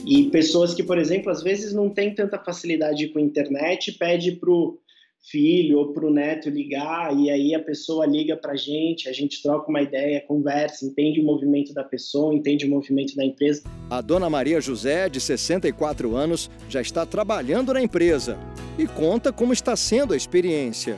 [0.09, 4.31] E pessoas que, por exemplo, às vezes não têm tanta facilidade com a internet, pede
[4.31, 4.79] para o
[5.21, 9.13] filho ou para o neto ligar, e aí a pessoa liga para a gente, a
[9.13, 13.61] gente troca uma ideia, conversa, entende o movimento da pessoa, entende o movimento da empresa.
[13.87, 18.35] A dona Maria José, de 64 anos, já está trabalhando na empresa
[18.79, 20.97] e conta como está sendo a experiência.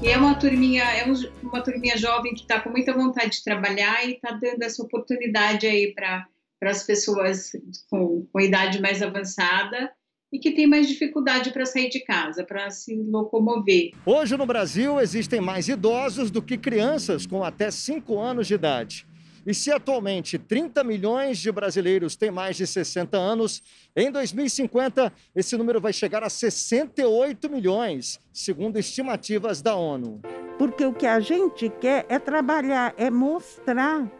[0.00, 1.04] E é uma turminha, é
[1.42, 5.66] uma turminha jovem que está com muita vontade de trabalhar e está dando essa oportunidade
[5.66, 6.28] aí para
[6.70, 7.50] as pessoas
[7.90, 9.92] com, com idade mais avançada
[10.32, 13.92] e que tem mais dificuldade para sair de casa, para se locomover.
[14.04, 19.06] Hoje no Brasil existem mais idosos do que crianças com até 5 anos de idade.
[19.46, 23.62] E se atualmente 30 milhões de brasileiros têm mais de 60 anos,
[23.94, 30.20] em 2050 esse número vai chegar a 68 milhões, segundo estimativas da ONU.
[30.58, 34.10] Porque o que a gente quer é trabalhar, é mostrar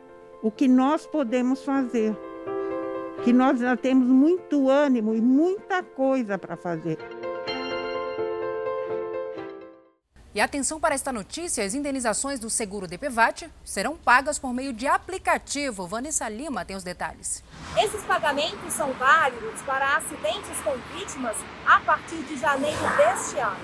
[0.42, 2.14] o que nós podemos fazer
[3.24, 6.98] que nós já temos muito ânimo e muita coisa para fazer.
[10.34, 14.86] E atenção para esta notícia: as indenizações do seguro DPVAT serão pagas por meio de
[14.86, 15.86] aplicativo.
[15.86, 17.42] Vanessa Lima tem os detalhes.
[17.78, 23.56] Esses pagamentos são válidos para acidentes com vítimas a partir de janeiro deste ano.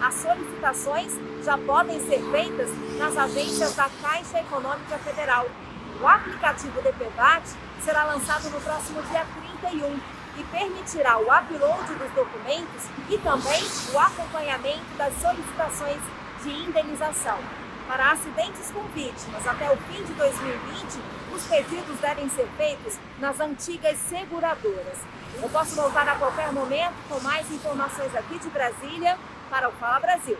[0.00, 1.12] As solicitações
[1.44, 5.46] já podem ser feitas nas agências da Caixa Econômica Federal.
[6.00, 7.42] O aplicativo DPVAT
[7.84, 9.26] será lançado no próximo dia
[9.60, 10.00] 31
[10.36, 13.62] e permitirá o upload dos documentos e também
[13.92, 16.00] o acompanhamento das solicitações
[16.42, 17.38] de indenização.
[17.88, 21.00] Para acidentes com vítimas até o fim de 2020,
[21.32, 24.98] os pedidos devem ser feitos nas antigas seguradoras.
[25.40, 29.18] Eu posso voltar a qualquer momento com mais informações aqui de Brasília
[29.50, 30.36] para o Fala Brasil.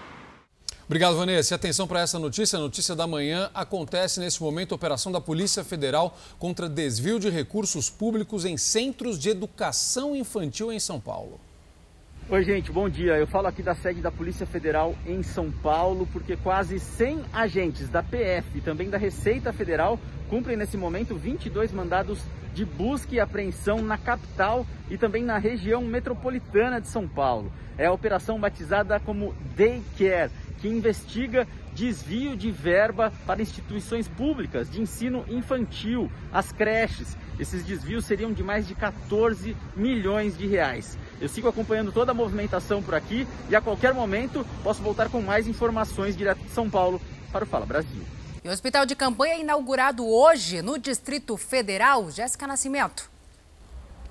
[0.88, 1.52] Obrigado, Vanessa.
[1.52, 2.56] E atenção para essa notícia.
[2.56, 7.28] A notícia da manhã acontece nesse momento a operação da Polícia Federal contra desvio de
[7.28, 11.38] recursos públicos em centros de educação infantil em São Paulo.
[12.30, 13.18] Oi, gente, bom dia.
[13.18, 17.90] Eu falo aqui da sede da Polícia Federal em São Paulo, porque quase 100 agentes
[17.90, 22.18] da PF e também da Receita Federal cumprem nesse momento 22 mandados
[22.54, 27.52] de busca e apreensão na capital e também na região metropolitana de São Paulo.
[27.76, 34.80] É a operação batizada como Daycare que investiga desvio de verba para instituições públicas de
[34.80, 37.16] ensino infantil, as creches.
[37.38, 40.98] Esses desvios seriam de mais de 14 milhões de reais.
[41.20, 45.20] Eu sigo acompanhando toda a movimentação por aqui e a qualquer momento posso voltar com
[45.20, 47.00] mais informações direto de São Paulo
[47.32, 48.02] para o Fala Brasil.
[48.42, 52.10] E o hospital de campanha é inaugurado hoje no Distrito Federal.
[52.10, 53.10] Jéssica Nascimento.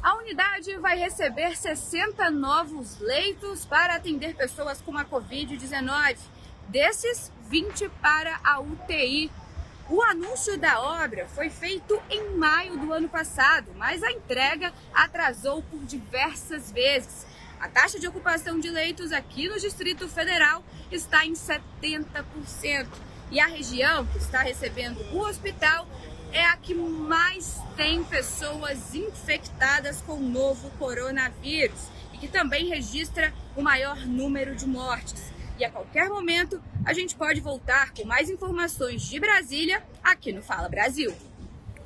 [0.01, 6.17] A unidade vai receber 60 novos leitos para atender pessoas com a Covid-19.
[6.67, 9.31] Desses, 20 para a UTI.
[9.89, 15.63] O anúncio da obra foi feito em maio do ano passado, mas a entrega atrasou
[15.63, 17.25] por diversas vezes.
[17.57, 22.87] A taxa de ocupação de leitos aqui no Distrito Federal está em 70%.
[23.31, 25.87] E a região que está recebendo o hospital
[26.33, 33.33] é a que mais tem pessoas infectadas com o novo coronavírus e que também registra
[33.55, 35.36] o maior número de mortes.
[35.57, 40.41] E a qualquer momento a gente pode voltar com mais informações de Brasília aqui no
[40.41, 41.13] Fala Brasil.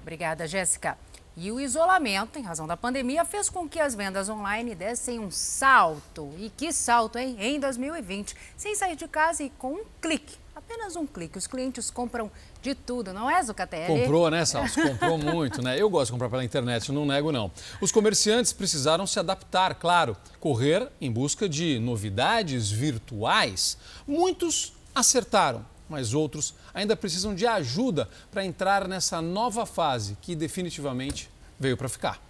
[0.02, 0.98] Obrigada, Jéssica.
[1.38, 5.32] E o isolamento, em razão da pandemia, fez com que as vendas online dessem um
[5.32, 6.34] salto.
[6.38, 7.38] E que salto, hein?
[7.40, 10.41] Em 2020, sem sair de casa e com um clique.
[10.56, 11.38] Apenas um clique.
[11.38, 12.30] Os clientes compram
[12.62, 13.88] de tudo, não é, Zucatelli?
[13.88, 14.82] Comprou, né, Salso?
[14.82, 15.80] Comprou muito, né?
[15.82, 17.52] Eu gosto de comprar pela internet, não nego, não.
[17.80, 23.78] Os comerciantes precisaram se adaptar, claro, correr em busca de novidades virtuais.
[24.06, 31.30] Muitos acertaram, mas outros ainda precisam de ajuda para entrar nessa nova fase que definitivamente
[31.60, 32.22] veio para ficar.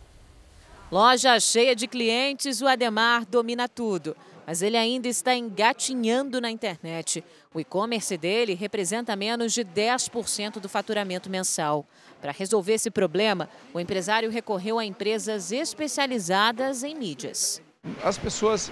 [0.91, 4.15] Loja cheia de clientes, o Ademar domina tudo.
[4.51, 7.23] Mas ele ainda está engatinhando na internet.
[7.53, 11.85] O e-commerce dele representa menos de 10% do faturamento mensal.
[12.19, 17.61] Para resolver esse problema, o empresário recorreu a empresas especializadas em mídias.
[18.03, 18.69] As pessoas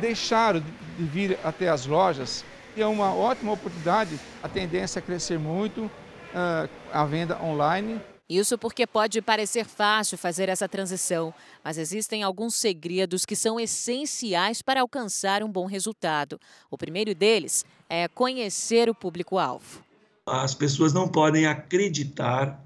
[0.00, 0.60] deixaram
[0.96, 2.42] de vir até as lojas
[2.74, 4.18] e é uma ótima oportunidade.
[4.42, 8.00] A tendência é crescer muito uh, a venda online.
[8.30, 14.62] Isso porque pode parecer fácil fazer essa transição, mas existem alguns segredos que são essenciais
[14.62, 16.40] para alcançar um bom resultado.
[16.70, 19.82] O primeiro deles é conhecer o público-alvo.
[20.24, 22.64] As pessoas não podem acreditar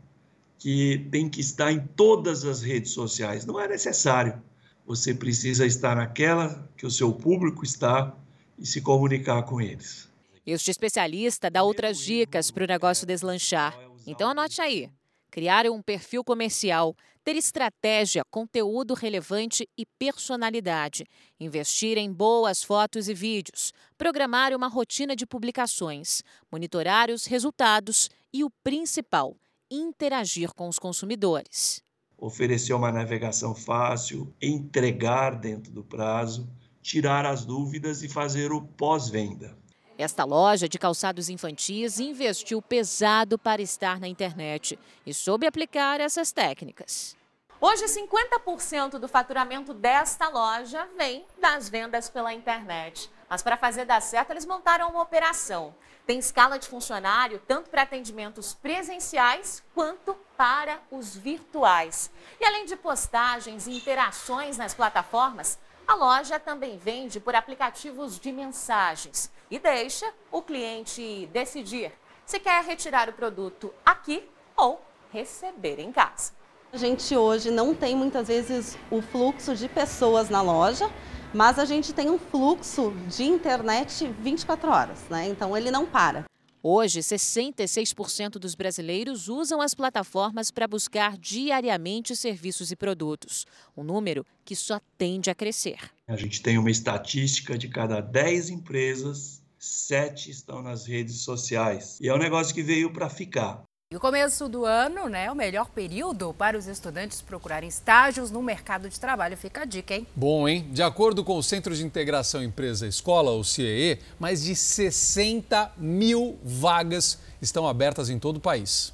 [0.58, 3.46] que tem que estar em todas as redes sociais.
[3.46, 4.42] Não é necessário.
[4.86, 8.14] Você precisa estar naquela que o seu público está
[8.58, 10.10] e se comunicar com eles.
[10.46, 13.74] Este especialista dá outras dicas para o negócio deslanchar.
[14.06, 14.90] Então anote aí
[15.34, 21.04] criar um perfil comercial, ter estratégia, conteúdo relevante e personalidade,
[21.40, 26.22] investir em boas fotos e vídeos, programar uma rotina de publicações,
[26.52, 29.36] monitorar os resultados e o principal,
[29.68, 31.82] interagir com os consumidores.
[32.16, 36.48] Oferecer uma navegação fácil, entregar dentro do prazo,
[36.80, 39.58] tirar as dúvidas e fazer o pós-venda.
[39.96, 44.76] Esta loja de calçados infantis investiu pesado para estar na internet
[45.06, 47.16] e soube aplicar essas técnicas.
[47.60, 53.08] Hoje, 50% do faturamento desta loja vem das vendas pela internet.
[53.30, 55.72] Mas para fazer dar certo, eles montaram uma operação.
[56.04, 62.10] Tem escala de funcionário tanto para atendimentos presenciais quanto para os virtuais.
[62.40, 68.32] E além de postagens e interações nas plataformas, a loja também vende por aplicativos de
[68.32, 71.92] mensagens e deixa o cliente decidir
[72.26, 76.32] se quer retirar o produto aqui ou receber em casa.
[76.72, 80.90] A gente hoje não tem muitas vezes o fluxo de pessoas na loja,
[81.32, 85.28] mas a gente tem um fluxo de internet 24 horas, né?
[85.28, 86.24] Então ele não para.
[86.60, 93.46] Hoje, 66% dos brasileiros usam as plataformas para buscar diariamente serviços e produtos,
[93.76, 95.78] um número que só tende a crescer.
[96.08, 101.98] A gente tem uma estatística de cada 10 empresas, 7 estão nas redes sociais.
[102.00, 103.62] E é um negócio que veio para ficar.
[103.92, 108.30] E o começo do ano, né, é o melhor período para os estudantes procurarem estágios
[108.30, 109.36] no mercado de trabalho.
[109.36, 110.06] Fica a dica, hein?
[110.16, 110.68] Bom, hein?
[110.72, 117.20] De acordo com o Centro de Integração Empresa-Escola, o CIEE, mais de 60 mil vagas
[117.40, 118.92] estão abertas em todo o país.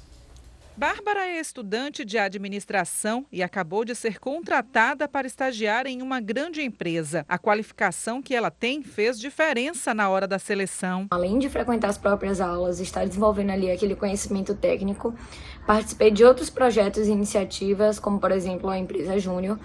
[0.75, 6.61] Bárbara é estudante de administração e acabou de ser contratada para estagiar em uma grande
[6.61, 7.25] empresa.
[7.27, 11.07] A qualificação que ela tem fez diferença na hora da seleção.
[11.11, 15.13] Além de frequentar as próprias aulas, estar desenvolvendo ali aquele conhecimento técnico,
[15.67, 19.59] participei de outros projetos e iniciativas, como por exemplo a empresa Júnior,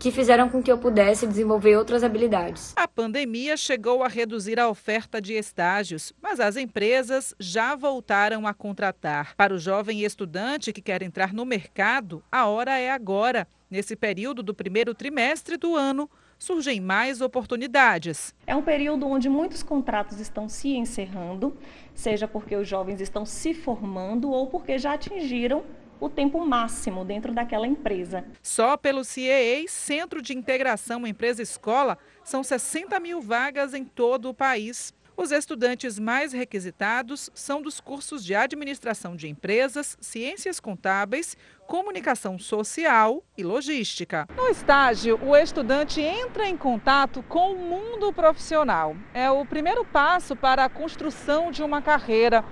[0.00, 2.72] que fizeram com que eu pudesse desenvolver outras habilidades.
[2.74, 8.54] A pandemia chegou a reduzir a oferta de estágios, mas as empresas já voltaram a
[8.54, 9.36] contratar.
[9.36, 13.46] Para o jovem estudante que quer entrar no mercado, a hora é agora.
[13.70, 18.34] Nesse período do primeiro trimestre do ano, surgem mais oportunidades.
[18.46, 21.54] É um período onde muitos contratos estão se encerrando,
[21.94, 25.62] seja porque os jovens estão se formando ou porque já atingiram
[26.00, 28.24] o tempo máximo dentro daquela empresa.
[28.42, 34.94] Só pelo CIEE, Centro de Integração Empresa-Escola, são 60 mil vagas em todo o país.
[35.16, 41.36] Os estudantes mais requisitados são dos cursos de Administração de Empresas, Ciências Contábeis,
[41.66, 44.26] Comunicação Social e Logística.
[44.34, 48.96] No estágio, o estudante entra em contato com o mundo profissional.
[49.12, 52.42] É o primeiro passo para a construção de uma carreira.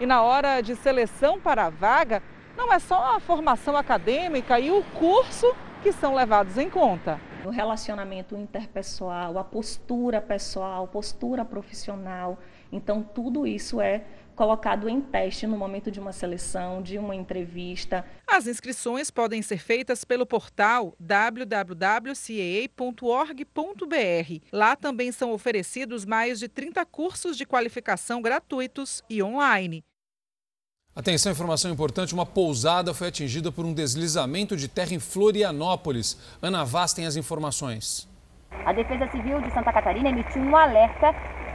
[0.00, 2.22] E na hora de seleção para a vaga,
[2.56, 7.20] não é só a formação acadêmica e o curso que são levados em conta.
[7.44, 12.38] O relacionamento interpessoal, a postura pessoal, postura profissional.
[12.72, 14.02] Então, tudo isso é
[14.34, 18.04] colocado em teste no momento de uma seleção, de uma entrevista.
[18.26, 22.14] As inscrições podem ser feitas pelo portal www.caa.org.br.
[24.50, 29.84] Lá também são oferecidos mais de 30 cursos de qualificação gratuitos e online.
[30.96, 36.16] Atenção, informação importante: uma pousada foi atingida por um deslizamento de terra em Florianópolis.
[36.40, 38.08] Ana Vaz tem as informações.
[38.64, 41.12] A Defesa Civil de Santa Catarina emitiu um alerta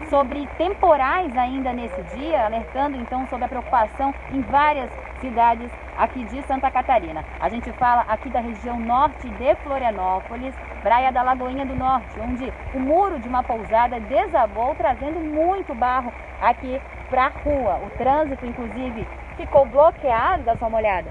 [0.10, 6.46] sobre temporais ainda nesse dia, alertando então sobre a preocupação em várias cidades aqui de
[6.46, 7.24] Santa Catarina.
[7.40, 12.52] A gente fala aqui da região norte de Florianópolis, Praia da Lagoinha do Norte, onde
[12.76, 16.12] o muro de uma pousada desabou, trazendo muito barro
[16.42, 16.80] aqui
[17.10, 17.82] para a rua.
[17.86, 19.08] O trânsito, inclusive,
[19.40, 21.10] ficou bloqueado, dá só uma olhada.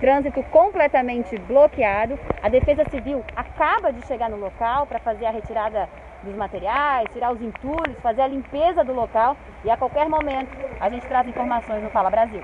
[0.00, 2.18] Trânsito completamente bloqueado.
[2.42, 5.88] A Defesa Civil acaba de chegar no local para fazer a retirada
[6.24, 10.50] dos materiais, tirar os entulhos, fazer a limpeza do local e a qualquer momento
[10.80, 12.42] a gente traz informações no Fala Brasil.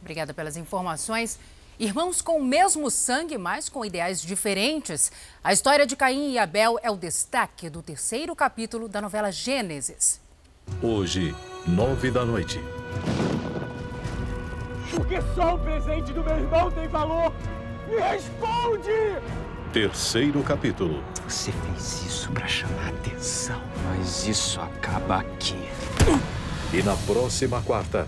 [0.00, 1.38] Obrigada pelas informações.
[1.78, 5.10] Irmãos com o mesmo sangue, mas com ideais diferentes.
[5.42, 10.20] A história de Caim e Abel é o destaque do terceiro capítulo da novela Gênesis.
[10.82, 11.34] Hoje,
[11.66, 12.60] nove da noite.
[14.90, 17.32] Porque só o presente do meu irmão tem valor.
[17.88, 19.18] Me responde!
[19.72, 21.02] Terceiro capítulo.
[21.28, 25.68] Você fez isso para chamar atenção, mas isso acaba aqui.
[26.72, 28.06] E na próxima quarta,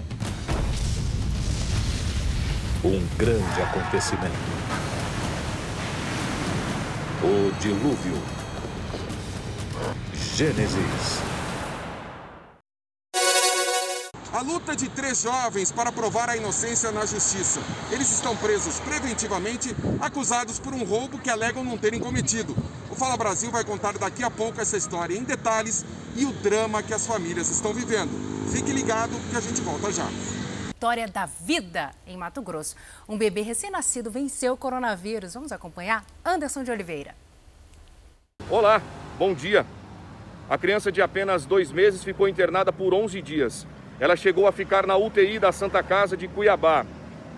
[2.85, 4.33] um grande acontecimento.
[7.23, 8.21] O dilúvio.
[10.15, 11.32] Gênesis.
[14.33, 17.61] A luta de três jovens para provar a inocência na justiça.
[17.91, 22.57] Eles estão presos preventivamente, acusados por um roubo que alegam não terem cometido.
[22.91, 25.85] O Fala Brasil vai contar daqui a pouco essa história em detalhes
[26.17, 28.11] e o drama que as famílias estão vivendo.
[28.51, 30.09] Fique ligado que a gente volta já.
[30.71, 32.75] História da vida em Mato Grosso.
[33.07, 35.35] Um bebê recém-nascido venceu o coronavírus.
[35.35, 36.07] Vamos acompanhar?
[36.25, 37.15] Anderson de Oliveira.
[38.49, 38.81] Olá,
[39.19, 39.67] bom dia.
[40.49, 43.67] A criança de apenas dois meses ficou internada por 11 dias.
[44.03, 46.85] Ela chegou a ficar na UTI da Santa Casa de Cuiabá.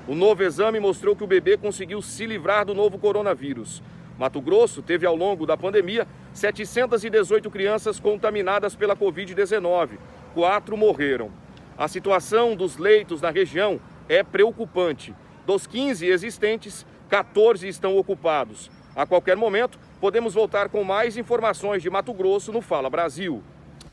[0.09, 3.83] O novo exame mostrou que o bebê conseguiu se livrar do novo coronavírus.
[4.19, 9.99] Mato Grosso teve ao longo da pandemia 718 crianças contaminadas pela Covid-19.
[10.33, 11.31] Quatro morreram.
[11.77, 15.15] A situação dos leitos na região é preocupante.
[15.45, 18.71] Dos 15 existentes, 14 estão ocupados.
[18.97, 23.43] A qualquer momento, podemos voltar com mais informações de Mato Grosso no Fala Brasil.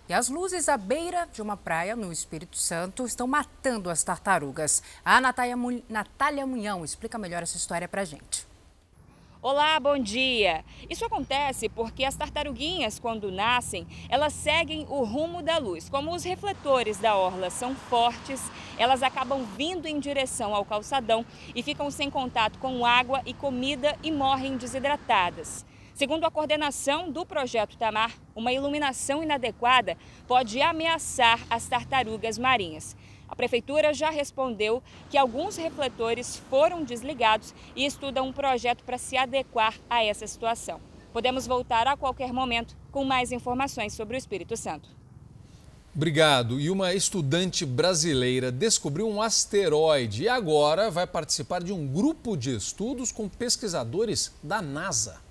[0.10, 4.84] E as luzes à beira de uma praia no Espírito Santo estão matando as tartarugas.
[5.06, 5.56] A Natália,
[5.88, 8.46] Natália Munhão explica melhor essa história para gente.
[9.44, 10.64] Olá, bom dia!
[10.88, 15.90] Isso acontece porque as tartaruguinhas, quando nascem, elas seguem o rumo da luz.
[15.90, 18.40] Como os refletores da orla são fortes,
[18.78, 21.26] elas acabam vindo em direção ao calçadão
[21.56, 25.66] e ficam sem contato com água e comida e morrem desidratadas.
[25.94, 32.96] Segundo a coordenação do projeto Tamar, uma iluminação inadequada pode ameaçar as tartarugas marinhas.
[33.28, 39.16] A prefeitura já respondeu que alguns refletores foram desligados e estuda um projeto para se
[39.16, 40.82] adequar a essa situação.
[41.14, 44.90] Podemos voltar a qualquer momento com mais informações sobre o Espírito Santo.
[45.94, 46.60] Obrigado.
[46.60, 52.56] E uma estudante brasileira descobriu um asteroide e agora vai participar de um grupo de
[52.56, 55.31] estudos com pesquisadores da NASA.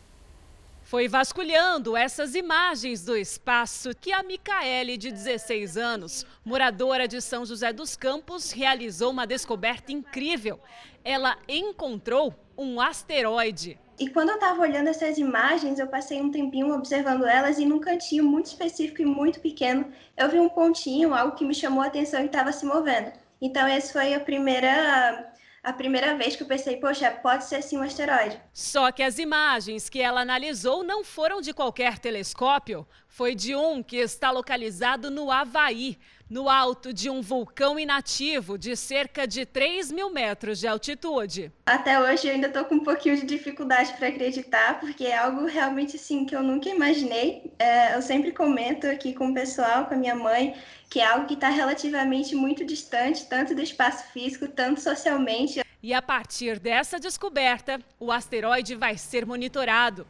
[0.90, 7.46] Foi vasculhando essas imagens do espaço que a Micaele, de 16 anos, moradora de São
[7.46, 10.58] José dos Campos, realizou uma descoberta incrível.
[11.04, 13.78] Ela encontrou um asteroide.
[14.00, 17.78] E quando eu estava olhando essas imagens, eu passei um tempinho observando elas e num
[17.78, 21.86] cantinho muito específico e muito pequeno, eu vi um pontinho, algo que me chamou a
[21.86, 23.12] atenção e estava se movendo.
[23.40, 25.32] Então, essa foi a primeira
[25.62, 28.40] a primeira vez que eu pensei, poxa, pode ser sim um asteroide.
[28.52, 33.82] Só que as imagens que ela analisou não foram de qualquer telescópio, foi de um
[33.82, 35.98] que está localizado no Havaí,
[36.30, 41.52] no alto de um vulcão inativo de cerca de 3 mil metros de altitude.
[41.66, 45.44] Até hoje eu ainda estou com um pouquinho de dificuldade para acreditar, porque é algo
[45.46, 47.52] realmente assim que eu nunca imaginei.
[47.58, 50.54] É, eu sempre comento aqui com o pessoal, com a minha mãe,
[50.88, 55.60] que é algo que está relativamente muito distante, tanto do espaço físico, tanto socialmente.
[55.82, 60.06] E a partir dessa descoberta, o asteroide vai ser monitorado.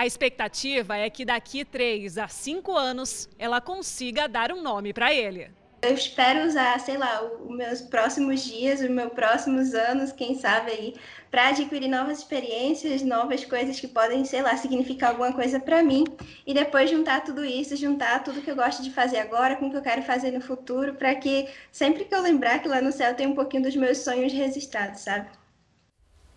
[0.00, 5.12] A expectativa é que daqui 3 a 5 anos ela consiga dar um nome para
[5.12, 5.50] ele.
[5.82, 10.70] Eu espero usar, sei lá, os meus próximos dias, os meus próximos anos, quem sabe
[10.70, 10.94] aí,
[11.30, 16.04] para adquirir novas experiências, novas coisas que podem, sei lá, significar alguma coisa para mim
[16.46, 19.70] e depois juntar tudo isso, juntar tudo que eu gosto de fazer agora com o
[19.70, 22.90] que eu quero fazer no futuro, para que sempre que eu lembrar que lá no
[22.90, 25.28] céu tem um pouquinho dos meus sonhos registrados, sabe?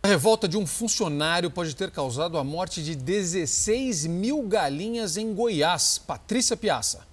[0.05, 5.33] A revolta de um funcionário pode ter causado a morte de 16 mil galinhas em
[5.33, 5.97] Goiás.
[5.97, 7.07] Patrícia Piaça.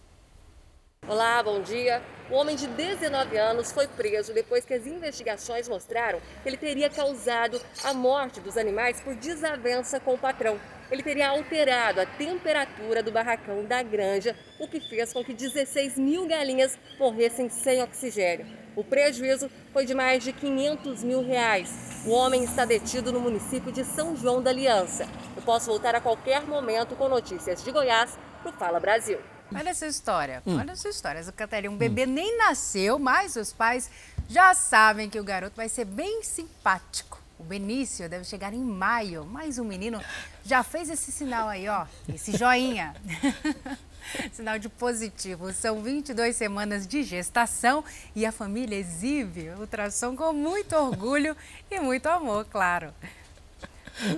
[1.06, 2.02] Olá, bom dia.
[2.28, 6.90] O homem de 19 anos foi preso depois que as investigações mostraram que ele teria
[6.90, 10.58] causado a morte dos animais por desavença com o patrão.
[10.90, 15.96] Ele teria alterado a temperatura do barracão da granja, o que fez com que 16
[15.96, 18.59] mil galinhas morressem sem oxigênio.
[18.76, 22.02] O prejuízo foi de mais de 500 mil reais.
[22.06, 25.06] O homem está detido no município de São João da Aliança.
[25.36, 29.18] Eu posso voltar a qualquer momento com notícias de Goiás para o Fala Brasil.
[29.54, 30.58] Olha essa história, hum.
[30.58, 31.18] olha essa história.
[31.18, 32.12] Essa Catarina, um bebê hum.
[32.12, 33.90] nem nasceu, mas os pais
[34.28, 37.20] já sabem que o garoto vai ser bem simpático.
[37.38, 40.00] O Benício deve chegar em maio, mas o menino
[40.44, 42.94] já fez esse sinal aí, ó, esse joinha.
[44.32, 45.52] Sinal de positivo.
[45.52, 47.84] São 22 semanas de gestação
[48.14, 51.36] e a família exibe o ultrassom com muito orgulho
[51.70, 52.92] e muito amor, claro.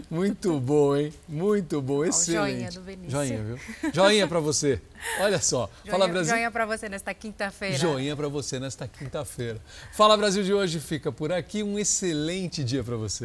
[0.09, 1.13] Muito bom, hein?
[1.29, 2.53] Muito bom, excelente.
[2.53, 3.11] Joinha do Benício.
[3.11, 3.59] Joinha, viu?
[3.93, 4.81] Joinha para você.
[5.19, 5.69] Olha só.
[5.85, 6.35] Joinha, Fala Brasil.
[6.35, 7.77] Joinha para você nesta quinta-feira.
[7.77, 9.61] Joinha para você nesta quinta-feira.
[9.93, 11.63] Fala Brasil de hoje fica por aqui.
[11.65, 13.21] Um excelente dia para você.